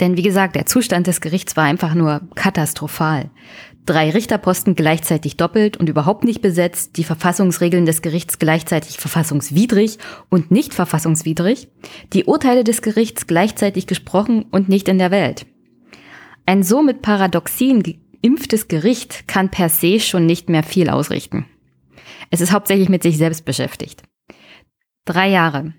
[0.00, 3.30] Denn wie gesagt, der Zustand des Gerichts war einfach nur katastrophal.
[3.84, 9.98] Drei Richterposten gleichzeitig doppelt und überhaupt nicht besetzt, die Verfassungsregeln des Gerichts gleichzeitig verfassungswidrig
[10.28, 11.68] und nicht verfassungswidrig,
[12.12, 15.46] die Urteile des Gerichts gleichzeitig gesprochen und nicht in der Welt.
[16.46, 21.46] Ein so mit Paradoxien geimpftes Gericht kann per se schon nicht mehr viel ausrichten.
[22.32, 24.02] Es ist hauptsächlich mit sich selbst beschäftigt.
[25.04, 25.74] Drei Jahre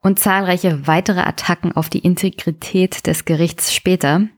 [0.00, 4.28] und zahlreiche weitere Attacken auf die Integrität des Gerichts später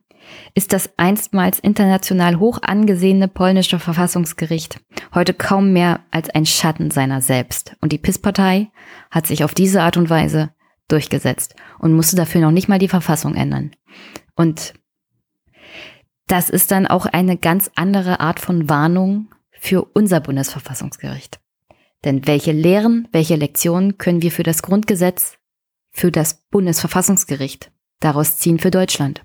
[0.54, 4.80] ist das einstmals international hoch angesehene polnische Verfassungsgericht
[5.14, 7.76] heute kaum mehr als ein Schatten seiner selbst.
[7.82, 8.70] Und die PIS-Partei
[9.10, 10.54] hat sich auf diese Art und Weise
[10.88, 13.72] durchgesetzt und musste dafür noch nicht mal die Verfassung ändern.
[14.34, 14.72] Und
[16.26, 21.38] das ist dann auch eine ganz andere Art von Warnung für unser Bundesverfassungsgericht.
[22.04, 25.36] Denn welche Lehren, welche Lektionen können wir für das Grundgesetz,
[25.90, 27.70] für das Bundesverfassungsgericht
[28.00, 29.24] daraus ziehen für Deutschland?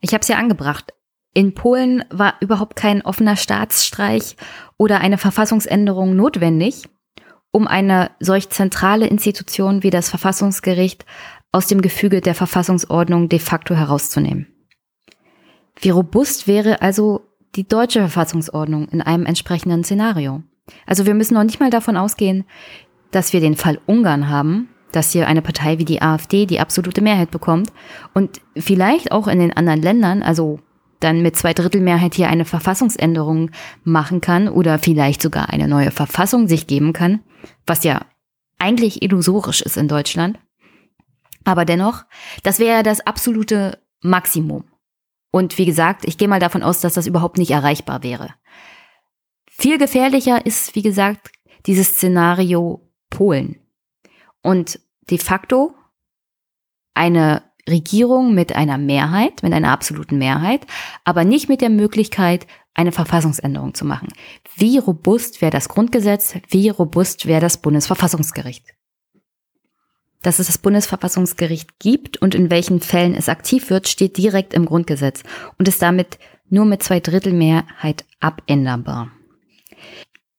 [0.00, 0.92] Ich habe es ja angebracht.
[1.34, 4.36] In Polen war überhaupt kein offener Staatsstreich
[4.76, 6.88] oder eine Verfassungsänderung notwendig,
[7.52, 11.06] um eine solch zentrale Institution wie das Verfassungsgericht
[11.52, 14.48] aus dem Gefüge der Verfassungsordnung de facto herauszunehmen.
[15.80, 17.22] Wie robust wäre also
[17.54, 20.42] die deutsche Verfassungsordnung in einem entsprechenden Szenario?
[20.86, 22.44] Also wir müssen noch nicht mal davon ausgehen,
[23.10, 27.00] dass wir den Fall Ungarn haben, dass hier eine Partei wie die AfD die absolute
[27.00, 27.72] Mehrheit bekommt
[28.14, 30.60] und vielleicht auch in den anderen Ländern, also
[31.00, 33.50] dann mit zwei Drittel Mehrheit hier eine Verfassungsänderung
[33.84, 37.20] machen kann oder vielleicht sogar eine neue Verfassung sich geben kann,
[37.66, 38.02] was ja
[38.58, 40.38] eigentlich illusorisch ist in Deutschland.
[41.44, 42.04] Aber dennoch,
[42.44, 44.64] das wäre das absolute Maximum.
[45.32, 48.28] Und wie gesagt, ich gehe mal davon aus, dass das überhaupt nicht erreichbar wäre.
[49.62, 51.30] Viel gefährlicher ist, wie gesagt,
[51.66, 53.60] dieses Szenario Polen.
[54.42, 55.72] Und de facto
[56.94, 60.66] eine Regierung mit einer Mehrheit, mit einer absoluten Mehrheit,
[61.04, 64.08] aber nicht mit der Möglichkeit, eine Verfassungsänderung zu machen.
[64.56, 66.34] Wie robust wäre das Grundgesetz?
[66.48, 68.66] Wie robust wäre das Bundesverfassungsgericht?
[70.22, 74.66] Dass es das Bundesverfassungsgericht gibt und in welchen Fällen es aktiv wird, steht direkt im
[74.66, 75.22] Grundgesetz
[75.56, 79.12] und ist damit nur mit zwei Drittel Mehrheit abänderbar.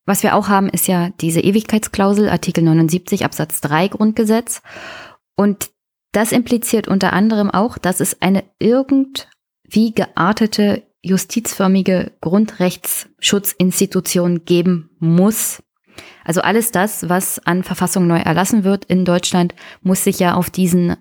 [0.06, 4.64] Was wir auch haben, ist ja diese Ewigkeitsklausel, Artikel 79 Absatz 3 Grundgesetz.
[5.36, 5.70] Und
[6.12, 15.64] das impliziert unter anderem auch, dass es eine irgendwie geartete justizförmige Grundrechtsschutzinstitution geben muss,
[16.24, 20.50] also alles das, was an Verfassung neu erlassen wird in Deutschland, muss sich ja auf
[20.50, 20.96] diesen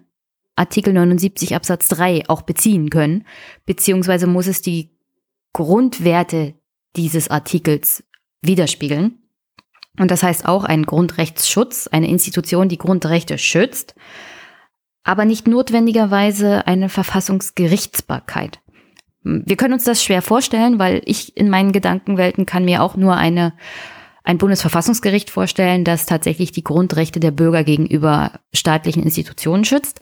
[0.57, 3.27] Artikel 79 Absatz 3 auch beziehen können,
[3.65, 4.91] beziehungsweise muss es die
[5.53, 6.55] Grundwerte
[6.97, 8.05] dieses Artikels
[8.43, 9.19] widerspiegeln.
[9.99, 13.95] Und das heißt auch ein Grundrechtsschutz, eine Institution, die Grundrechte schützt,
[15.05, 18.61] aber nicht notwendigerweise eine Verfassungsgerichtsbarkeit.
[19.23, 23.17] Wir können uns das schwer vorstellen, weil ich in meinen Gedankenwelten kann mir auch nur
[23.17, 23.53] eine
[24.25, 30.01] ein Bundesverfassungsgericht vorstellen, das tatsächlich die Grundrechte der Bürger gegenüber staatlichen Institutionen schützt.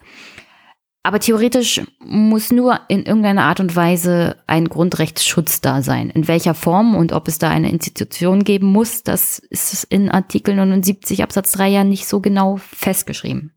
[1.03, 6.11] Aber theoretisch muss nur in irgendeiner Art und Weise ein Grundrechtsschutz da sein.
[6.11, 10.55] In welcher Form und ob es da eine Institution geben muss, das ist in Artikel
[10.55, 13.55] 79 Absatz 3 ja nicht so genau festgeschrieben.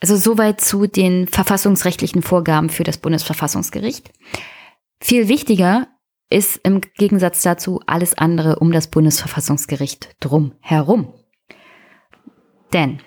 [0.00, 4.10] Also soweit zu den verfassungsrechtlichen Vorgaben für das Bundesverfassungsgericht.
[5.00, 5.88] Viel wichtiger
[6.30, 11.12] ist im Gegensatz dazu alles andere um das Bundesverfassungsgericht drum herum.
[12.72, 13.00] Denn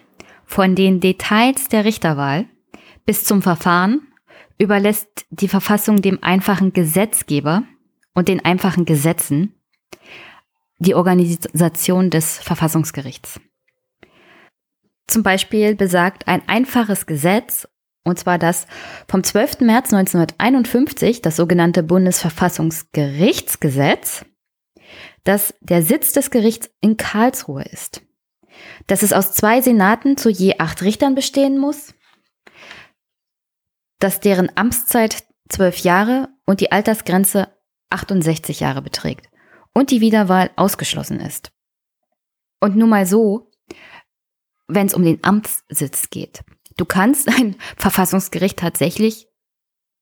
[0.46, 2.48] von den Details der Richterwahl
[3.06, 4.08] bis zum Verfahren
[4.58, 7.64] überlässt die Verfassung dem einfachen Gesetzgeber
[8.14, 9.54] und den einfachen Gesetzen
[10.78, 13.40] die Organisation des Verfassungsgerichts.
[15.08, 17.68] Zum Beispiel besagt ein einfaches Gesetz
[18.06, 18.68] und zwar das
[19.08, 19.62] vom 12.
[19.62, 24.24] März 1951, das sogenannte Bundesverfassungsgerichtsgesetz,
[25.24, 28.04] dass der Sitz des Gerichts in Karlsruhe ist.
[28.86, 31.95] Dass es aus zwei Senaten zu je acht Richtern bestehen muss.
[34.00, 37.50] Dass deren Amtszeit zwölf Jahre und die Altersgrenze
[37.90, 39.30] 68 Jahre beträgt.
[39.74, 41.52] Und die Wiederwahl ausgeschlossen ist.
[42.60, 43.52] Und nur mal so,
[44.68, 46.44] wenn es um den Amtssitz geht.
[46.78, 49.28] Du kannst ein Verfassungsgericht tatsächlich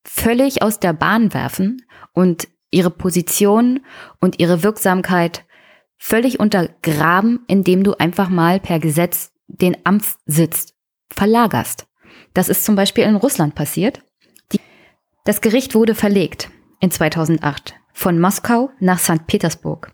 [0.06, 3.86] völlig aus der Bahn werfen und ihre Position
[4.20, 5.46] und ihre Wirksamkeit
[5.98, 10.74] völlig untergraben, indem du einfach mal per Gesetz den Amtssitz
[11.10, 11.88] verlagerst.
[12.34, 14.02] Das ist zum Beispiel in Russland passiert.
[14.52, 14.60] Die,
[15.26, 19.28] das Gericht wurde verlegt in 2008 von Moskau nach St.
[19.28, 19.92] Petersburg.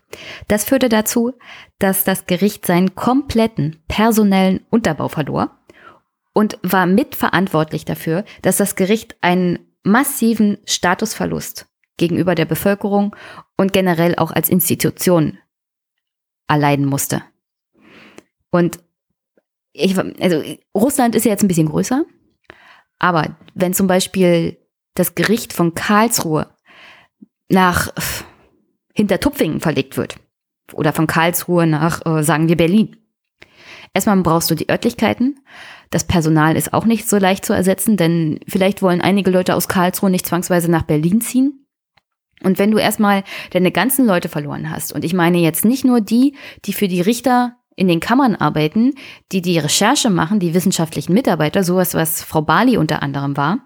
[0.48, 1.34] Das führte dazu,
[1.78, 5.58] dass das Gericht seinen kompletten personellen Unterbau verlor
[6.32, 11.66] und war mitverantwortlich dafür, dass das Gericht einen massiven Statusverlust
[11.98, 13.14] gegenüber der Bevölkerung
[13.56, 15.38] und generell auch als Institution
[16.48, 17.22] erleiden musste.
[18.50, 18.80] Und
[19.72, 20.42] ich, also
[20.74, 22.04] Russland ist ja jetzt ein bisschen größer,
[23.00, 24.58] aber wenn zum Beispiel
[24.94, 26.46] das Gericht von Karlsruhe
[27.48, 27.92] nach
[28.94, 30.16] Hintertupfingen verlegt wird
[30.72, 32.96] oder von Karlsruhe nach, äh, sagen wir, Berlin.
[33.92, 35.40] Erstmal brauchst du die Örtlichkeiten.
[35.90, 39.66] Das Personal ist auch nicht so leicht zu ersetzen, denn vielleicht wollen einige Leute aus
[39.66, 41.66] Karlsruhe nicht zwangsweise nach Berlin ziehen.
[42.42, 46.00] Und wenn du erstmal deine ganzen Leute verloren hast, und ich meine jetzt nicht nur
[46.00, 48.94] die, die für die Richter in den Kammern arbeiten,
[49.32, 53.60] die die Recherche machen, die wissenschaftlichen Mitarbeiter, sowas, was Frau Bali unter anderem war,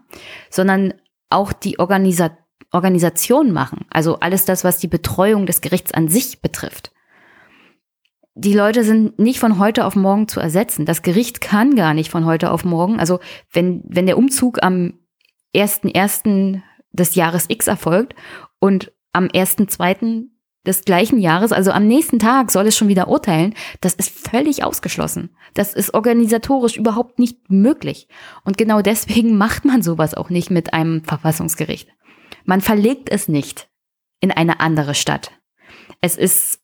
[0.51, 0.95] sondern
[1.31, 2.31] auch die Organisa
[2.71, 6.93] Organisation machen, also alles das, was die Betreuung des Gerichts an sich betrifft.
[8.35, 10.85] Die Leute sind nicht von heute auf morgen zu ersetzen.
[10.85, 12.99] Das Gericht kann gar nicht von heute auf morgen.
[12.99, 13.21] Also
[13.53, 14.95] wenn, wenn der Umzug am
[15.55, 16.63] 1.1.
[16.91, 18.17] des Jahres X erfolgt
[18.59, 20.25] und am 1.2.
[20.67, 24.65] des gleichen Jahres, also am nächsten Tag soll es schon wieder urteilen, das ist völlig
[24.65, 25.37] ausgeschlossen.
[25.53, 28.09] Das ist organisatorisch überhaupt nicht möglich.
[28.45, 31.89] Und genau deswegen macht man sowas auch nicht mit einem Verfassungsgericht.
[32.45, 33.69] Man verlegt es nicht
[34.21, 35.33] in eine andere Stadt.
[36.01, 36.61] Es ist,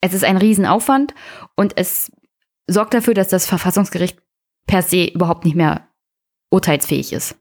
[0.00, 1.14] es ist ein Riesenaufwand
[1.56, 2.12] und es
[2.68, 4.20] sorgt dafür, dass das Verfassungsgericht
[4.66, 5.88] per se überhaupt nicht mehr
[6.50, 7.36] urteilsfähig ist.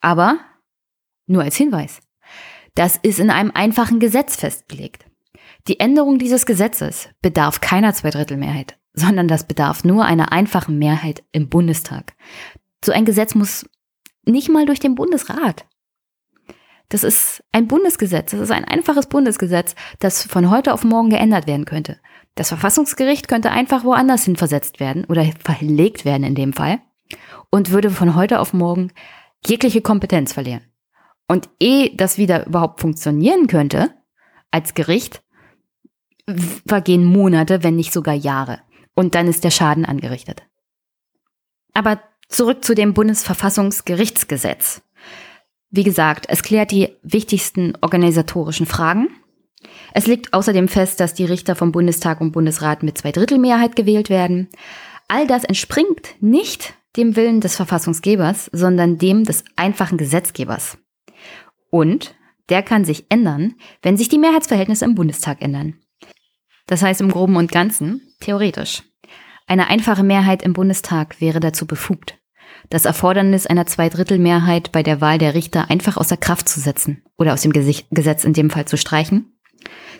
[0.00, 0.38] Aber
[1.26, 2.00] nur als Hinweis.
[2.74, 5.04] Das ist in einem einfachen Gesetz festgelegt.
[5.68, 11.48] Die Änderung dieses Gesetzes bedarf keiner Zweidrittelmehrheit, sondern das bedarf nur einer einfachen Mehrheit im
[11.48, 12.14] Bundestag.
[12.84, 13.68] So ein Gesetz muss
[14.24, 15.66] nicht mal durch den Bundesrat.
[16.88, 21.46] Das ist ein Bundesgesetz, das ist ein einfaches Bundesgesetz, das von heute auf morgen geändert
[21.46, 21.98] werden könnte.
[22.34, 26.80] Das Verfassungsgericht könnte einfach woanders hin versetzt werden oder verlegt werden in dem Fall
[27.50, 28.92] und würde von heute auf morgen
[29.46, 30.71] jegliche Kompetenz verlieren.
[31.32, 33.88] Und ehe das wieder überhaupt funktionieren könnte,
[34.50, 35.22] als Gericht,
[36.66, 38.58] vergehen Monate, wenn nicht sogar Jahre.
[38.94, 40.42] Und dann ist der Schaden angerichtet.
[41.72, 44.82] Aber zurück zu dem Bundesverfassungsgerichtsgesetz.
[45.70, 49.08] Wie gesagt, es klärt die wichtigsten organisatorischen Fragen.
[49.94, 54.50] Es liegt außerdem fest, dass die Richter vom Bundestag und Bundesrat mit Zweidrittelmehrheit gewählt werden.
[55.08, 60.76] All das entspringt nicht dem Willen des Verfassungsgebers, sondern dem des einfachen Gesetzgebers.
[61.72, 62.14] Und
[62.50, 65.78] der kann sich ändern, wenn sich die Mehrheitsverhältnisse im Bundestag ändern.
[66.66, 68.82] Das heißt im groben und ganzen, theoretisch.
[69.46, 72.18] Eine einfache Mehrheit im Bundestag wäre dazu befugt,
[72.68, 77.32] das Erfordernis einer Zweidrittelmehrheit bei der Wahl der Richter einfach außer Kraft zu setzen oder
[77.32, 79.32] aus dem Gesetz in dem Fall zu streichen.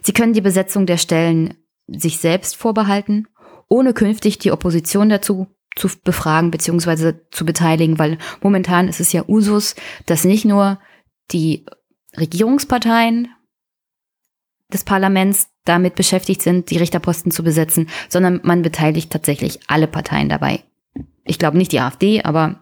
[0.03, 1.55] Sie können die Besetzung der Stellen
[1.87, 3.29] sich selbst vorbehalten,
[3.69, 7.15] ohne künftig die Opposition dazu zu befragen bzw.
[7.31, 10.79] zu beteiligen, weil momentan ist es ja Usus, dass nicht nur
[11.33, 11.67] die
[12.17, 13.29] Regierungsparteien
[14.73, 20.29] des Parlaments damit beschäftigt sind, die Richterposten zu besetzen, sondern man beteiligt tatsächlich alle Parteien
[20.29, 20.63] dabei.
[21.25, 22.61] Ich glaube nicht die AfD, aber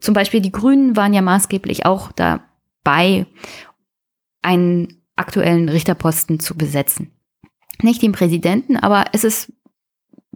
[0.00, 3.26] zum Beispiel die Grünen waren ja maßgeblich auch dabei,
[4.42, 7.10] einen aktuellen Richterposten zu besetzen.
[7.82, 9.52] Nicht den Präsidenten, aber es ist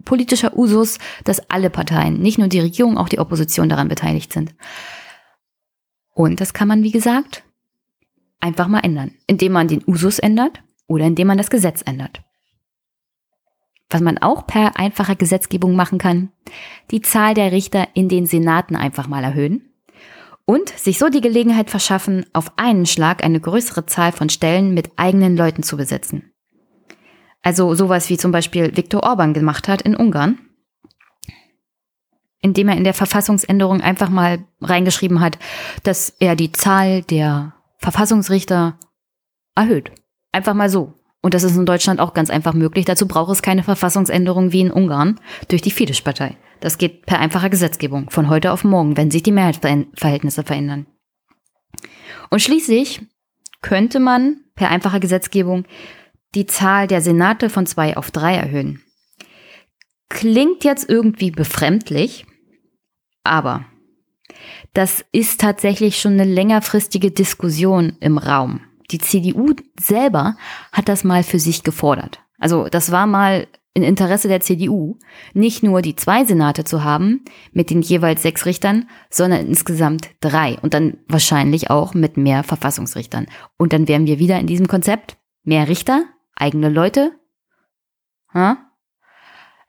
[0.03, 4.53] politischer Usus, dass alle Parteien, nicht nur die Regierung, auch die Opposition daran beteiligt sind.
[6.13, 7.43] Und das kann man, wie gesagt,
[8.41, 12.21] einfach mal ändern, indem man den Usus ändert oder indem man das Gesetz ändert.
[13.89, 16.31] Was man auch per einfacher Gesetzgebung machen kann,
[16.91, 19.69] die Zahl der Richter in den Senaten einfach mal erhöhen
[20.45, 24.91] und sich so die Gelegenheit verschaffen, auf einen Schlag eine größere Zahl von Stellen mit
[24.97, 26.31] eigenen Leuten zu besetzen.
[27.41, 30.39] Also sowas wie zum Beispiel Viktor Orban gemacht hat in Ungarn,
[32.41, 35.37] indem er in der Verfassungsänderung einfach mal reingeschrieben hat,
[35.83, 38.77] dass er die Zahl der Verfassungsrichter
[39.55, 39.91] erhöht.
[40.31, 40.93] Einfach mal so.
[41.21, 42.85] Und das ist in Deutschland auch ganz einfach möglich.
[42.85, 45.19] Dazu braucht es keine Verfassungsänderung wie in Ungarn
[45.49, 46.37] durch die Fidesz-Partei.
[46.59, 50.87] Das geht per einfacher Gesetzgebung von heute auf morgen, wenn sich die Mehrheitsverhältnisse verändern.
[52.29, 53.01] Und schließlich
[53.61, 55.65] könnte man per einfacher Gesetzgebung
[56.33, 58.81] die Zahl der Senate von zwei auf drei erhöhen.
[60.09, 62.25] Klingt jetzt irgendwie befremdlich,
[63.23, 63.65] aber
[64.73, 68.61] das ist tatsächlich schon eine längerfristige Diskussion im Raum.
[68.91, 70.35] Die CDU selber
[70.71, 72.19] hat das mal für sich gefordert.
[72.37, 74.97] Also das war mal in Interesse der CDU,
[75.33, 80.57] nicht nur die zwei Senate zu haben mit den jeweils sechs Richtern, sondern insgesamt drei
[80.61, 83.27] und dann wahrscheinlich auch mit mehr Verfassungsrichtern.
[83.57, 86.03] Und dann wären wir wieder in diesem Konzept, mehr Richter,
[86.35, 87.13] eigene Leute.
[88.33, 88.57] Ha?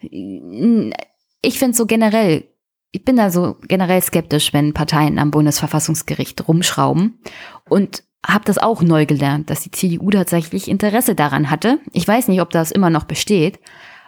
[0.01, 2.52] Ich finde so generell,
[2.93, 7.19] ich bin da so generell skeptisch, wenn Parteien am Bundesverfassungsgericht rumschrauben
[7.69, 11.81] und habe das auch neu gelernt, dass die CDU tatsächlich Interesse daran hatte.
[11.93, 13.59] Ich weiß nicht, ob das immer noch besteht,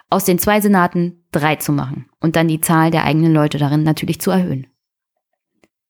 [0.09, 3.83] aus den zwei Senaten drei zu machen und dann die Zahl der eigenen Leute darin
[3.83, 4.67] natürlich zu erhöhen.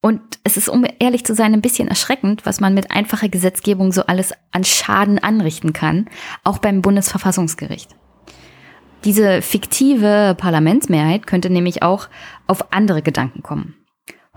[0.02, 3.92] Und es ist, um ehrlich zu sein, ein bisschen erschreckend, was man mit einfacher Gesetzgebung
[3.92, 6.08] so alles an Schaden anrichten kann,
[6.44, 7.90] auch beim Bundesverfassungsgericht.
[9.06, 12.10] Diese fiktive Parlamentsmehrheit könnte nämlich auch
[12.48, 13.76] auf andere Gedanken kommen.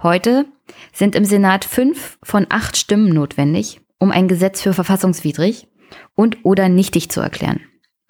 [0.02, 0.44] Heute
[0.92, 5.68] sind im Senat fünf von acht Stimmen notwendig, um ein Gesetz für verfassungswidrig
[6.14, 7.60] und oder nichtig zu erklären.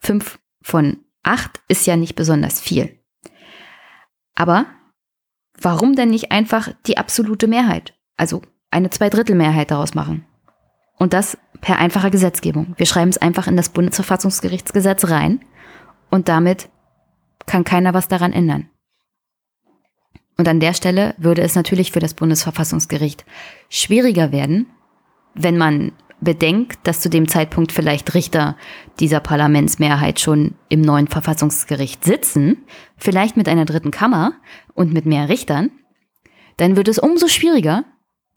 [0.01, 2.99] Fünf von acht ist ja nicht besonders viel.
[4.35, 4.67] Aber
[5.61, 8.43] warum denn nicht einfach die absolute Mehrheit, also
[8.73, 10.27] eine Zweidrittelmehrheit daraus machen?
[10.97, 12.75] Und das per einfacher Gesetzgebung.
[12.77, 15.41] Wir schreiben es einfach in das Bundesverfassungsgerichtsgesetz rein
[16.11, 16.69] und damit
[17.47, 18.69] kann keiner was daran ändern.
[20.37, 23.25] Und an der Stelle würde es natürlich für das Bundesverfassungsgericht
[23.69, 24.67] schwieriger werden,
[25.35, 28.57] wenn man bedenkt, dass zu dem Zeitpunkt vielleicht Richter
[29.01, 32.65] dieser Parlamentsmehrheit schon im neuen Verfassungsgericht sitzen,
[32.97, 34.33] vielleicht mit einer dritten Kammer
[34.75, 35.71] und mit mehr Richtern,
[36.57, 37.85] dann wird es umso schwieriger,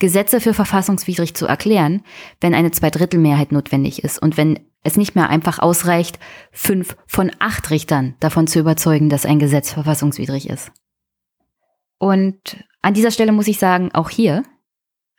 [0.02, 2.02] Gesetze für verfassungswidrig zu erklären,
[2.42, 6.20] wenn eine Zweidrittelmehrheit notwendig ist und wenn es nicht mehr einfach ausreicht,
[6.52, 10.72] fünf von acht Richtern davon zu überzeugen, dass ein Gesetz verfassungswidrig ist.
[12.00, 14.44] Und an dieser Stelle muss ich sagen, auch hier,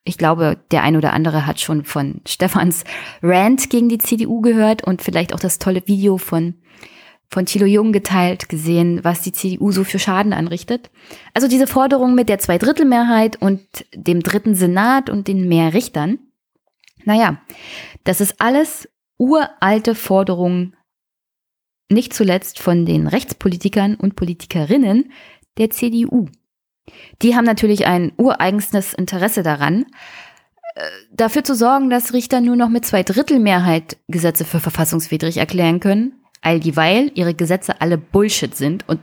[0.05, 2.85] ich glaube, der ein oder andere hat schon von Stefans
[3.23, 6.55] Rant gegen die CDU gehört und vielleicht auch das tolle Video von,
[7.33, 10.91] von Thilo Jung geteilt gesehen, was die CDU so für Schaden anrichtet.
[11.33, 13.63] Also diese Forderung mit der Zweidrittelmehrheit und
[13.95, 16.19] dem dritten Senat und den mehr Richtern.
[17.05, 17.41] Naja,
[18.05, 20.77] das ist alles uralte Forderungen,
[21.89, 25.11] nicht zuletzt von den Rechtspolitikern und Politikerinnen
[25.57, 26.29] der CDU.
[27.23, 29.87] Die haben natürlich ein ureigenstes Interesse daran,
[30.75, 35.39] äh, dafür zu sorgen, dass Richter nur noch mit zwei Drittel Mehrheit Gesetze für verfassungswidrig
[35.39, 39.01] erklären können, all dieweil ihre Gesetze alle Bullshit sind und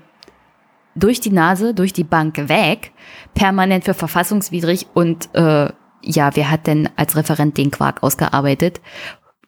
[0.95, 2.91] durch die Nase, durch die Bank weg,
[3.33, 5.71] permanent für verfassungswidrig und äh,
[6.01, 8.81] ja, wer hat denn als Referent den Quark ausgearbeitet,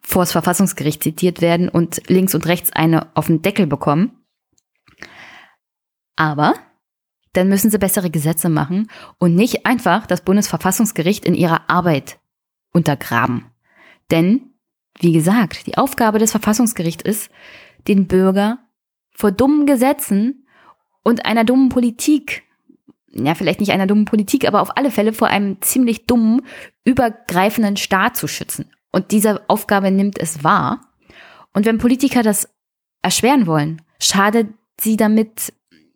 [0.02, 4.18] vors Verfassungsgericht zitiert werden und links und rechts eine auf den Deckel bekommen.
[6.16, 6.54] Aber
[7.32, 12.18] dann müssen sie bessere Gesetze machen und nicht einfach das Bundesverfassungsgericht in ihrer Arbeit
[12.72, 13.46] untergraben.
[14.10, 14.52] Denn,
[14.98, 17.30] wie gesagt, die Aufgabe des Verfassungsgerichts ist,
[17.88, 18.58] den Bürger
[19.12, 20.46] vor dummen Gesetzen
[21.02, 22.42] und einer dummen Politik,
[23.10, 26.42] ja, vielleicht nicht einer dummen Politik, aber auf alle Fälle vor einem ziemlich dummen,
[26.84, 28.70] übergreifenden Staat zu schützen.
[28.90, 30.80] Und diese Aufgabe nimmt es wahr.
[31.52, 32.48] Und wenn Politiker das
[33.02, 34.48] erschweren wollen, schadet
[34.80, 35.52] sie damit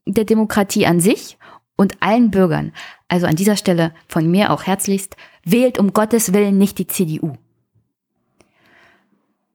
[0.07, 1.39] der Demokratie an sich
[1.77, 2.73] und allen Bürgern.
[3.09, 7.37] Also an dieser Stelle von mir auch herzlichst, wählt um Gottes Willen nicht die CDU.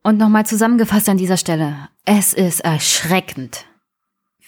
[0.04, 3.66] Und nochmal zusammengefasst an dieser Stelle, es ist erschreckend,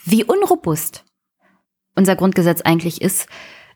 [0.03, 1.05] wie unrobust
[1.95, 3.27] unser Grundgesetz eigentlich ist,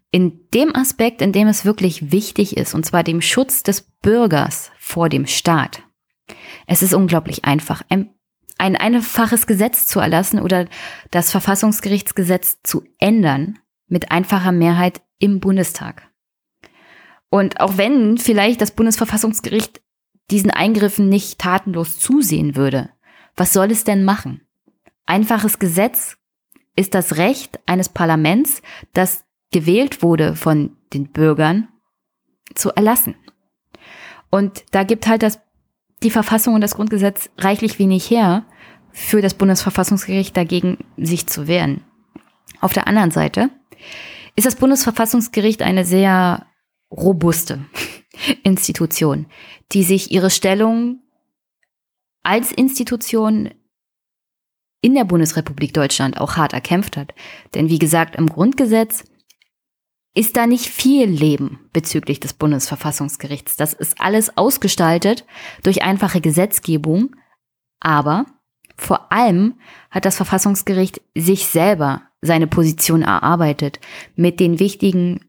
[0.10, 4.72] in dem Aspekt, in dem es wirklich wichtig ist, und zwar dem Schutz des Bürgers
[4.80, 5.84] vor dem Staat.
[6.66, 7.84] Es ist unglaublich einfach.
[7.90, 8.10] Ein
[8.58, 10.68] ein einfaches Gesetz zu erlassen oder
[11.12, 16.10] das Verfassungsgerichtsgesetz zu ändern mit einfacher Mehrheit im Bundestag.
[17.30, 19.82] Und auch wenn vielleicht das Bundesverfassungsgericht
[20.32, 22.90] diesen Eingriffen nicht tatenlos zusehen würde,
[23.36, 24.42] was soll es denn machen?
[25.06, 26.18] Einfaches Gesetz
[26.76, 28.62] ist das Recht eines Parlaments,
[28.94, 31.70] das gewählt wurde von den Bürgern,
[32.56, 33.16] zu erlassen.
[34.30, 35.40] Und da gibt halt das
[36.04, 38.46] die Verfassung und das Grundgesetz reichlich wenig her,
[38.92, 41.84] für das Bundesverfassungsgericht dagegen sich zu wehren.
[42.62, 43.50] Auf der anderen Seite
[44.36, 46.46] ist das Bundesverfassungsgericht eine sehr
[46.92, 47.60] robuste
[48.44, 49.26] Institution,
[49.72, 51.02] die sich ihre Stellung
[52.24, 53.52] als Institution
[54.82, 57.14] in der Bundesrepublik Deutschland auch hart erkämpft hat.
[57.56, 59.04] Denn wie gesagt, im Grundgesetz
[60.14, 63.56] ist da nicht viel Leben bezüglich des Bundesverfassungsgerichts.
[63.56, 65.26] Das ist alles ausgestaltet
[65.64, 67.16] durch einfache Gesetzgebung,
[67.80, 68.26] Aber
[68.76, 69.60] vor allem
[69.92, 73.80] hat das Verfassungsgericht sich selber seine Position erarbeitet
[74.16, 75.27] mit den wichtigen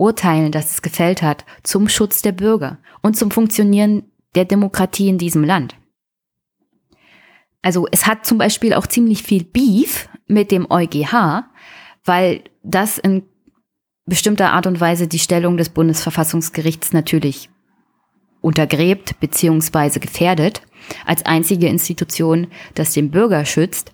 [0.00, 5.18] Urteilen, das es gefällt hat, zum Schutz der Bürger und zum Funktionieren der Demokratie in
[5.18, 5.76] diesem Land.
[7.62, 11.44] Also es hat zum Beispiel auch ziemlich viel Beef mit dem EuGH,
[12.04, 13.24] weil das in
[14.06, 17.50] bestimmter Art und Weise die Stellung des Bundesverfassungsgerichts natürlich
[18.40, 19.98] untergräbt bzw.
[19.98, 20.62] gefährdet,
[21.04, 23.92] als einzige Institution, das den Bürger schützt.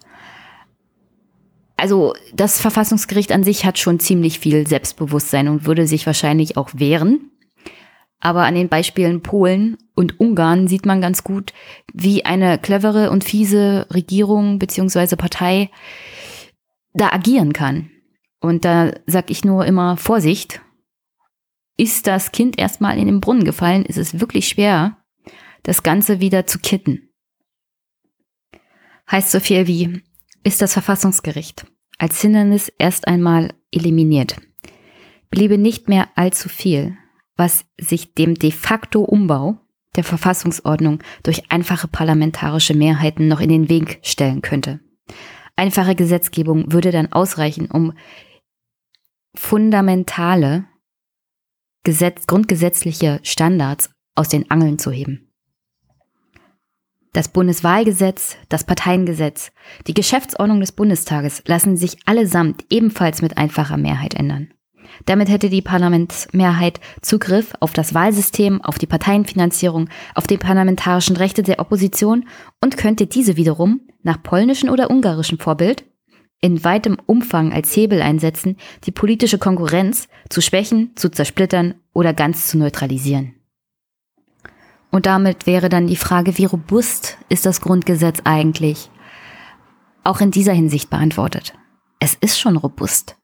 [1.77, 6.71] Also das Verfassungsgericht an sich hat schon ziemlich viel Selbstbewusstsein und würde sich wahrscheinlich auch
[6.75, 7.31] wehren.
[8.19, 11.53] Aber an den Beispielen Polen und Ungarn sieht man ganz gut,
[11.93, 15.17] wie eine clevere und fiese Regierung bzw.
[15.17, 15.71] Partei
[16.95, 17.91] da agieren kann.
[18.41, 20.63] Und da sag ich nur immer Vorsicht.
[21.77, 24.97] Ist das Kind erstmal in den Brunnen gefallen, ist es wirklich schwer,
[25.63, 27.11] das Ganze wieder zu kitten.
[29.11, 30.03] Heißt so viel wie,
[30.47, 31.67] ist das Verfassungsgericht
[31.99, 34.37] als Hindernis erst einmal eliminiert,
[35.29, 36.97] bliebe nicht mehr allzu viel,
[37.37, 39.59] was sich dem de facto Umbau
[39.97, 44.79] der Verfassungsordnung durch einfache parlamentarische Mehrheiten noch in den Weg stellen könnte.
[45.57, 47.95] Einfache Gesetzgebung würde dann ausreichen, um
[49.35, 50.67] fundamentale
[51.83, 55.26] Gesetz, grundgesetzliche Standards aus den Angeln zu heben.
[57.17, 59.51] Das Bundeswahlgesetz, das Parteiengesetz,
[59.87, 64.53] die Geschäftsordnung des Bundestages lassen sich allesamt ebenfalls mit einfacher Mehrheit ändern.
[65.07, 71.43] Damit hätte die Parlamentsmehrheit Zugriff auf das Wahlsystem, auf die Parteienfinanzierung, auf die parlamentarischen Rechte
[71.43, 72.29] der Opposition
[72.63, 75.87] und könnte diese wiederum nach polnischem oder ungarischem Vorbild
[76.43, 82.49] in weitem Umfang als Hebel einsetzen, die politische Konkurrenz zu schwächen, zu zersplittern oder ganz
[82.49, 83.36] zu neutralisieren.
[84.91, 88.91] Und damit wäre dann die Frage, wie robust ist das Grundgesetz eigentlich,
[90.05, 91.55] auch in dieser Hinsicht beantwortet.
[91.99, 93.17] Es ist schon robust.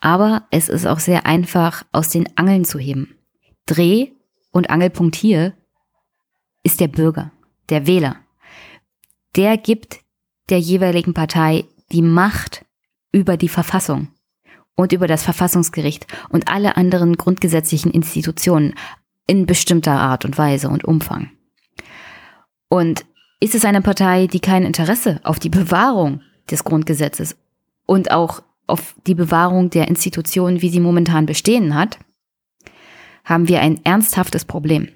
[0.00, 3.16] Aber es ist auch sehr einfach aus den Angeln zu heben.
[3.66, 4.12] Dreh-
[4.50, 5.54] und Angelpunkt hier
[6.62, 7.32] ist der Bürger,
[7.68, 8.16] der Wähler.
[9.36, 10.00] Der gibt
[10.48, 12.64] der jeweiligen Partei die Macht
[13.12, 14.08] über die Verfassung
[14.74, 18.74] und über das Verfassungsgericht und alle anderen grundgesetzlichen Institutionen
[19.26, 21.30] in bestimmter Art und Weise und Umfang.
[22.68, 23.04] Und
[23.40, 27.36] ist es eine Partei, die kein Interesse auf die Bewahrung des Grundgesetzes
[27.86, 31.98] und auch auf die Bewahrung der Institutionen, wie sie momentan bestehen hat,
[33.24, 34.88] haben wir ein ernsthaftes Problem.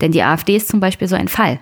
[0.00, 1.60] Denn die AfD ist zum Beispiel so ein Fall.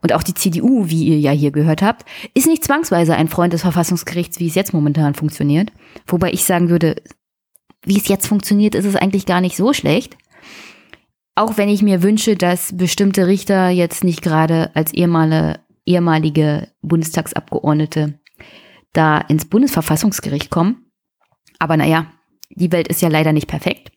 [0.00, 2.04] Und auch die CDU, wie ihr ja hier gehört habt,
[2.34, 5.72] ist nicht zwangsweise ein Freund des Verfassungsgerichts, wie es jetzt momentan funktioniert.
[6.06, 7.02] Wobei ich sagen würde,
[7.82, 10.16] wie es jetzt funktioniert, ist es eigentlich gar nicht so schlecht.
[11.38, 18.18] Auch wenn ich mir wünsche, dass bestimmte Richter jetzt nicht gerade als ehemalige, ehemalige Bundestagsabgeordnete
[18.92, 20.90] da ins Bundesverfassungsgericht kommen.
[21.60, 22.10] Aber naja,
[22.50, 23.92] die Welt ist ja leider nicht perfekt.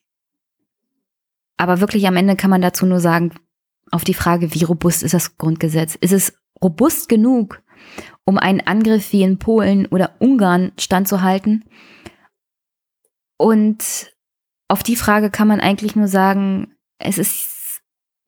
[1.57, 3.33] Aber wirklich am Ende kann man dazu nur sagen,
[3.89, 5.95] auf die Frage, wie robust ist das Grundgesetz?
[5.95, 7.63] Ist es robust genug,
[8.23, 11.65] um einen Angriff wie in Polen oder Ungarn standzuhalten?
[13.37, 14.13] Und
[14.67, 17.81] auf die Frage kann man eigentlich nur sagen, es ist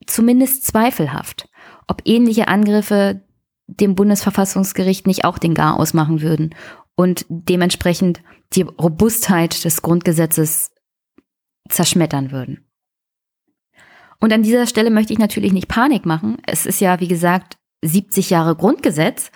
[0.05, 1.49] zumindest zweifelhaft,
[1.88, 3.21] ob ähnliche Angriffe
[3.67, 6.53] dem Bundesverfassungsgericht nicht auch den Gar ausmachen würden
[6.95, 8.21] und dementsprechend
[8.53, 10.71] die Robustheit des Grundgesetzes
[11.69, 12.65] zerschmettern würden.
[14.19, 16.38] Und an dieser Stelle möchte ich natürlich nicht Panik machen.
[16.45, 19.32] Es ist ja, wie gesagt, 70 Jahre Grundgesetz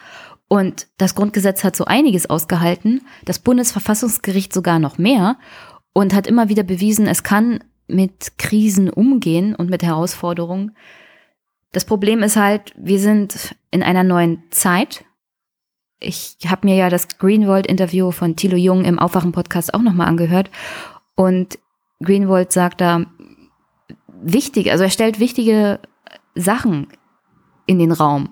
[0.48, 5.38] und das Grundgesetz hat so einiges ausgehalten, das Bundesverfassungsgericht sogar noch mehr
[5.94, 10.76] und hat immer wieder bewiesen, es kann mit Krisen umgehen und mit Herausforderungen.
[11.72, 15.06] Das Problem ist halt, wir sind in einer neuen Zeit.
[16.00, 20.50] Ich habe mir ja das Greenwald-Interview von Thilo Jung im Aufwachen-Podcast auch nochmal angehört.
[21.16, 21.60] Und
[22.04, 23.06] Greenwald sagt da,
[24.08, 25.80] wichtig, also er stellt wichtige
[26.36, 26.88] Sachen
[27.66, 28.30] in den Raum,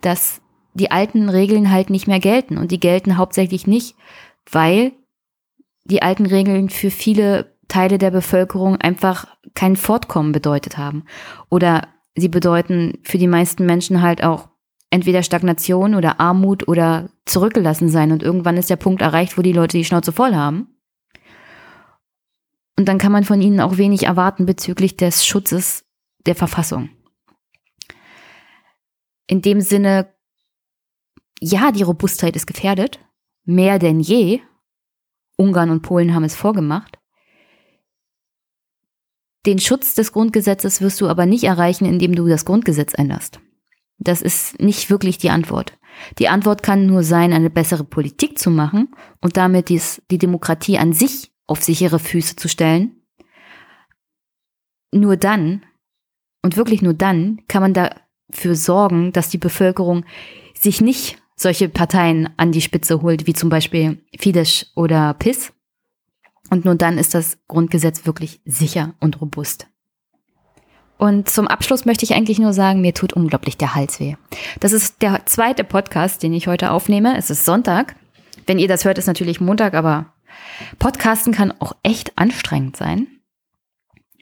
[0.00, 0.40] dass
[0.74, 3.96] die alten Regeln halt nicht mehr gelten und die gelten hauptsächlich nicht,
[4.50, 4.92] weil
[5.84, 11.04] die alten Regeln für viele Teile der Bevölkerung einfach kein Fortkommen bedeutet haben
[11.48, 14.48] oder sie bedeuten für die meisten Menschen halt auch
[14.90, 19.52] entweder Stagnation oder Armut oder zurückgelassen sein und irgendwann ist der Punkt erreicht, wo die
[19.52, 20.68] Leute die Schnauze voll haben
[22.80, 25.84] und dann kann man von ihnen auch wenig erwarten bezüglich des Schutzes
[26.24, 26.88] der Verfassung.
[29.26, 30.14] In dem Sinne,
[31.40, 32.98] ja, die Robustheit ist gefährdet,
[33.44, 34.40] mehr denn je.
[35.36, 36.98] Ungarn und Polen haben es vorgemacht.
[39.46, 43.40] Den Schutz des Grundgesetzes wirst du aber nicht erreichen, indem du das Grundgesetz änderst.
[43.98, 45.78] Das ist nicht wirklich die Antwort.
[46.18, 48.88] Die Antwort kann nur sein, eine bessere Politik zu machen
[49.20, 53.02] und damit dies, die Demokratie an sich auf sichere Füße zu stellen.
[54.92, 55.64] Nur dann,
[56.42, 60.04] und wirklich nur dann, kann man dafür sorgen, dass die Bevölkerung
[60.54, 65.52] sich nicht solche Parteien an die Spitze holt, wie zum Beispiel Fidesz oder PIS.
[66.50, 69.68] Und nur dann ist das Grundgesetz wirklich sicher und robust.
[70.98, 74.16] Und zum Abschluss möchte ich eigentlich nur sagen, mir tut unglaublich der Hals weh.
[74.58, 77.16] Das ist der zweite Podcast, den ich heute aufnehme.
[77.16, 77.96] Es ist Sonntag.
[78.46, 80.12] Wenn ihr das hört, ist natürlich Montag, aber
[80.78, 83.06] Podcasten kann auch echt anstrengend sein.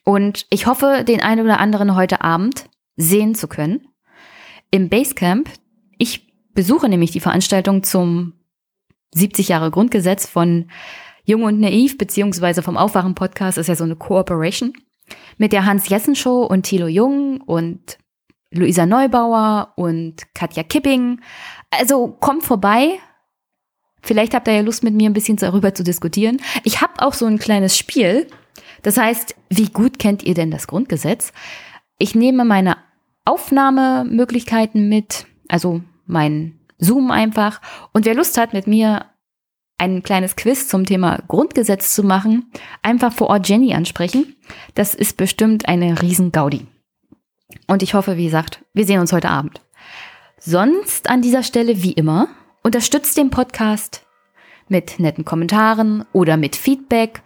[0.05, 2.67] Und ich hoffe, den einen oder anderen heute Abend
[2.97, 3.89] sehen zu können.
[4.71, 5.51] Im Basecamp.
[5.99, 8.35] Ich besuche nämlich die Veranstaltung zum
[9.15, 10.71] 70 Jahre Grundgesetz von
[11.29, 14.73] Jung und Naiv, beziehungsweise vom Aufwachen-Podcast, ist ja so eine Cooperation
[15.37, 17.99] mit der Hans-Jessen-Show und Thilo Jung und
[18.51, 21.21] Luisa Neubauer und Katja Kipping.
[21.71, 22.99] Also kommt vorbei.
[24.01, 26.39] Vielleicht habt ihr ja Lust, mit mir ein bisschen darüber zu diskutieren.
[26.65, 28.27] Ich habe auch so ein kleines Spiel.
[28.81, 31.35] Das heißt, wie gut kennt ihr denn das Grundgesetz?
[31.99, 32.79] Ich nehme meine
[33.27, 37.61] Aufnahmemöglichkeiten mit, also mein Zoom einfach.
[37.93, 39.05] Und wer Lust hat, mit mir
[39.79, 42.51] ein kleines Quiz zum Thema Grundgesetz zu machen,
[42.83, 44.37] einfach vor Ort Jenny ansprechen.
[44.75, 46.67] Das ist bestimmt eine Riesengaudi.
[47.69, 49.63] Und ich hoffe, wie gesagt, wir sehen uns heute Abend.
[50.39, 52.29] Sonst an dieser Stelle wie immer,
[52.63, 54.05] unterstützt den Podcast
[54.69, 57.23] mit netten Kommentaren oder mit Feedback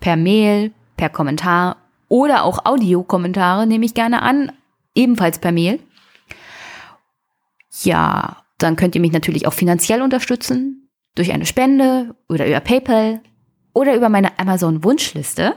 [0.00, 1.76] per Mail, per Kommentar
[2.08, 4.52] oder auch Audiokommentare nehme ich gerne an,
[4.94, 5.80] ebenfalls per Mail.
[7.82, 10.87] Ja, dann könnt ihr mich natürlich auch finanziell unterstützen
[11.18, 13.20] durch eine Spende oder über PayPal
[13.74, 15.54] oder über meine Amazon-Wunschliste.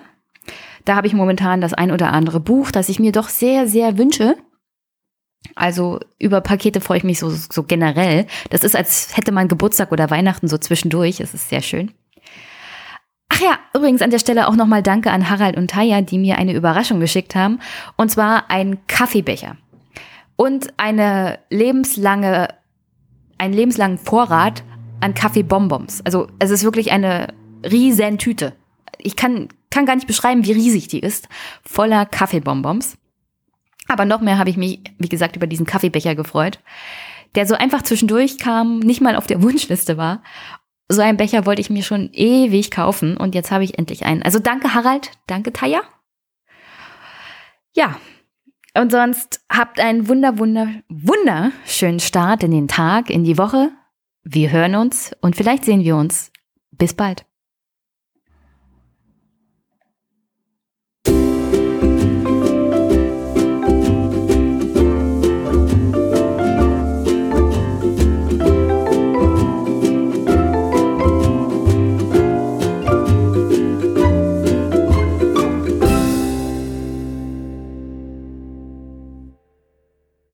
[0.86, 3.98] Da habe ich momentan das ein oder andere Buch, das ich mir doch sehr, sehr
[3.98, 4.36] wünsche.
[5.56, 8.28] Also über Pakete freue ich mich so, so generell.
[8.50, 11.20] Das ist, als hätte man Geburtstag oder Weihnachten so zwischendurch.
[11.20, 11.92] Es ist sehr schön.
[13.30, 16.38] Ach ja, übrigens an der Stelle auch nochmal Danke an Harald und Taya, die mir
[16.38, 17.60] eine Überraschung geschickt haben.
[17.98, 19.58] Und zwar ein Kaffeebecher
[20.36, 22.50] und eine lebenslange,
[23.38, 24.64] einen lebenslangen Vorrat
[25.02, 26.02] an Kaffeebonbons.
[26.06, 27.34] Also es ist wirklich eine
[27.64, 28.54] riesen Tüte.
[28.98, 31.28] Ich kann, kann gar nicht beschreiben, wie riesig die ist.
[31.64, 32.98] Voller Kaffeebonbons.
[33.88, 36.60] Aber noch mehr habe ich mich, wie gesagt, über diesen Kaffeebecher gefreut,
[37.36, 40.24] der so einfach zwischendurch kam, nicht mal auf der Wunschliste war.
[40.88, 44.24] So einen Becher wollte ich mir schon ewig kaufen und jetzt habe ich endlich einen.
[44.24, 45.82] Also danke Harald, danke Taya.
[47.74, 47.96] Ja,
[48.74, 53.72] und sonst habt einen wunder, wunder, wunderschönen Start in den Tag, in die Woche.
[54.24, 56.32] Wir hören uns und vielleicht sehen wir uns.
[56.72, 57.26] Bis bald.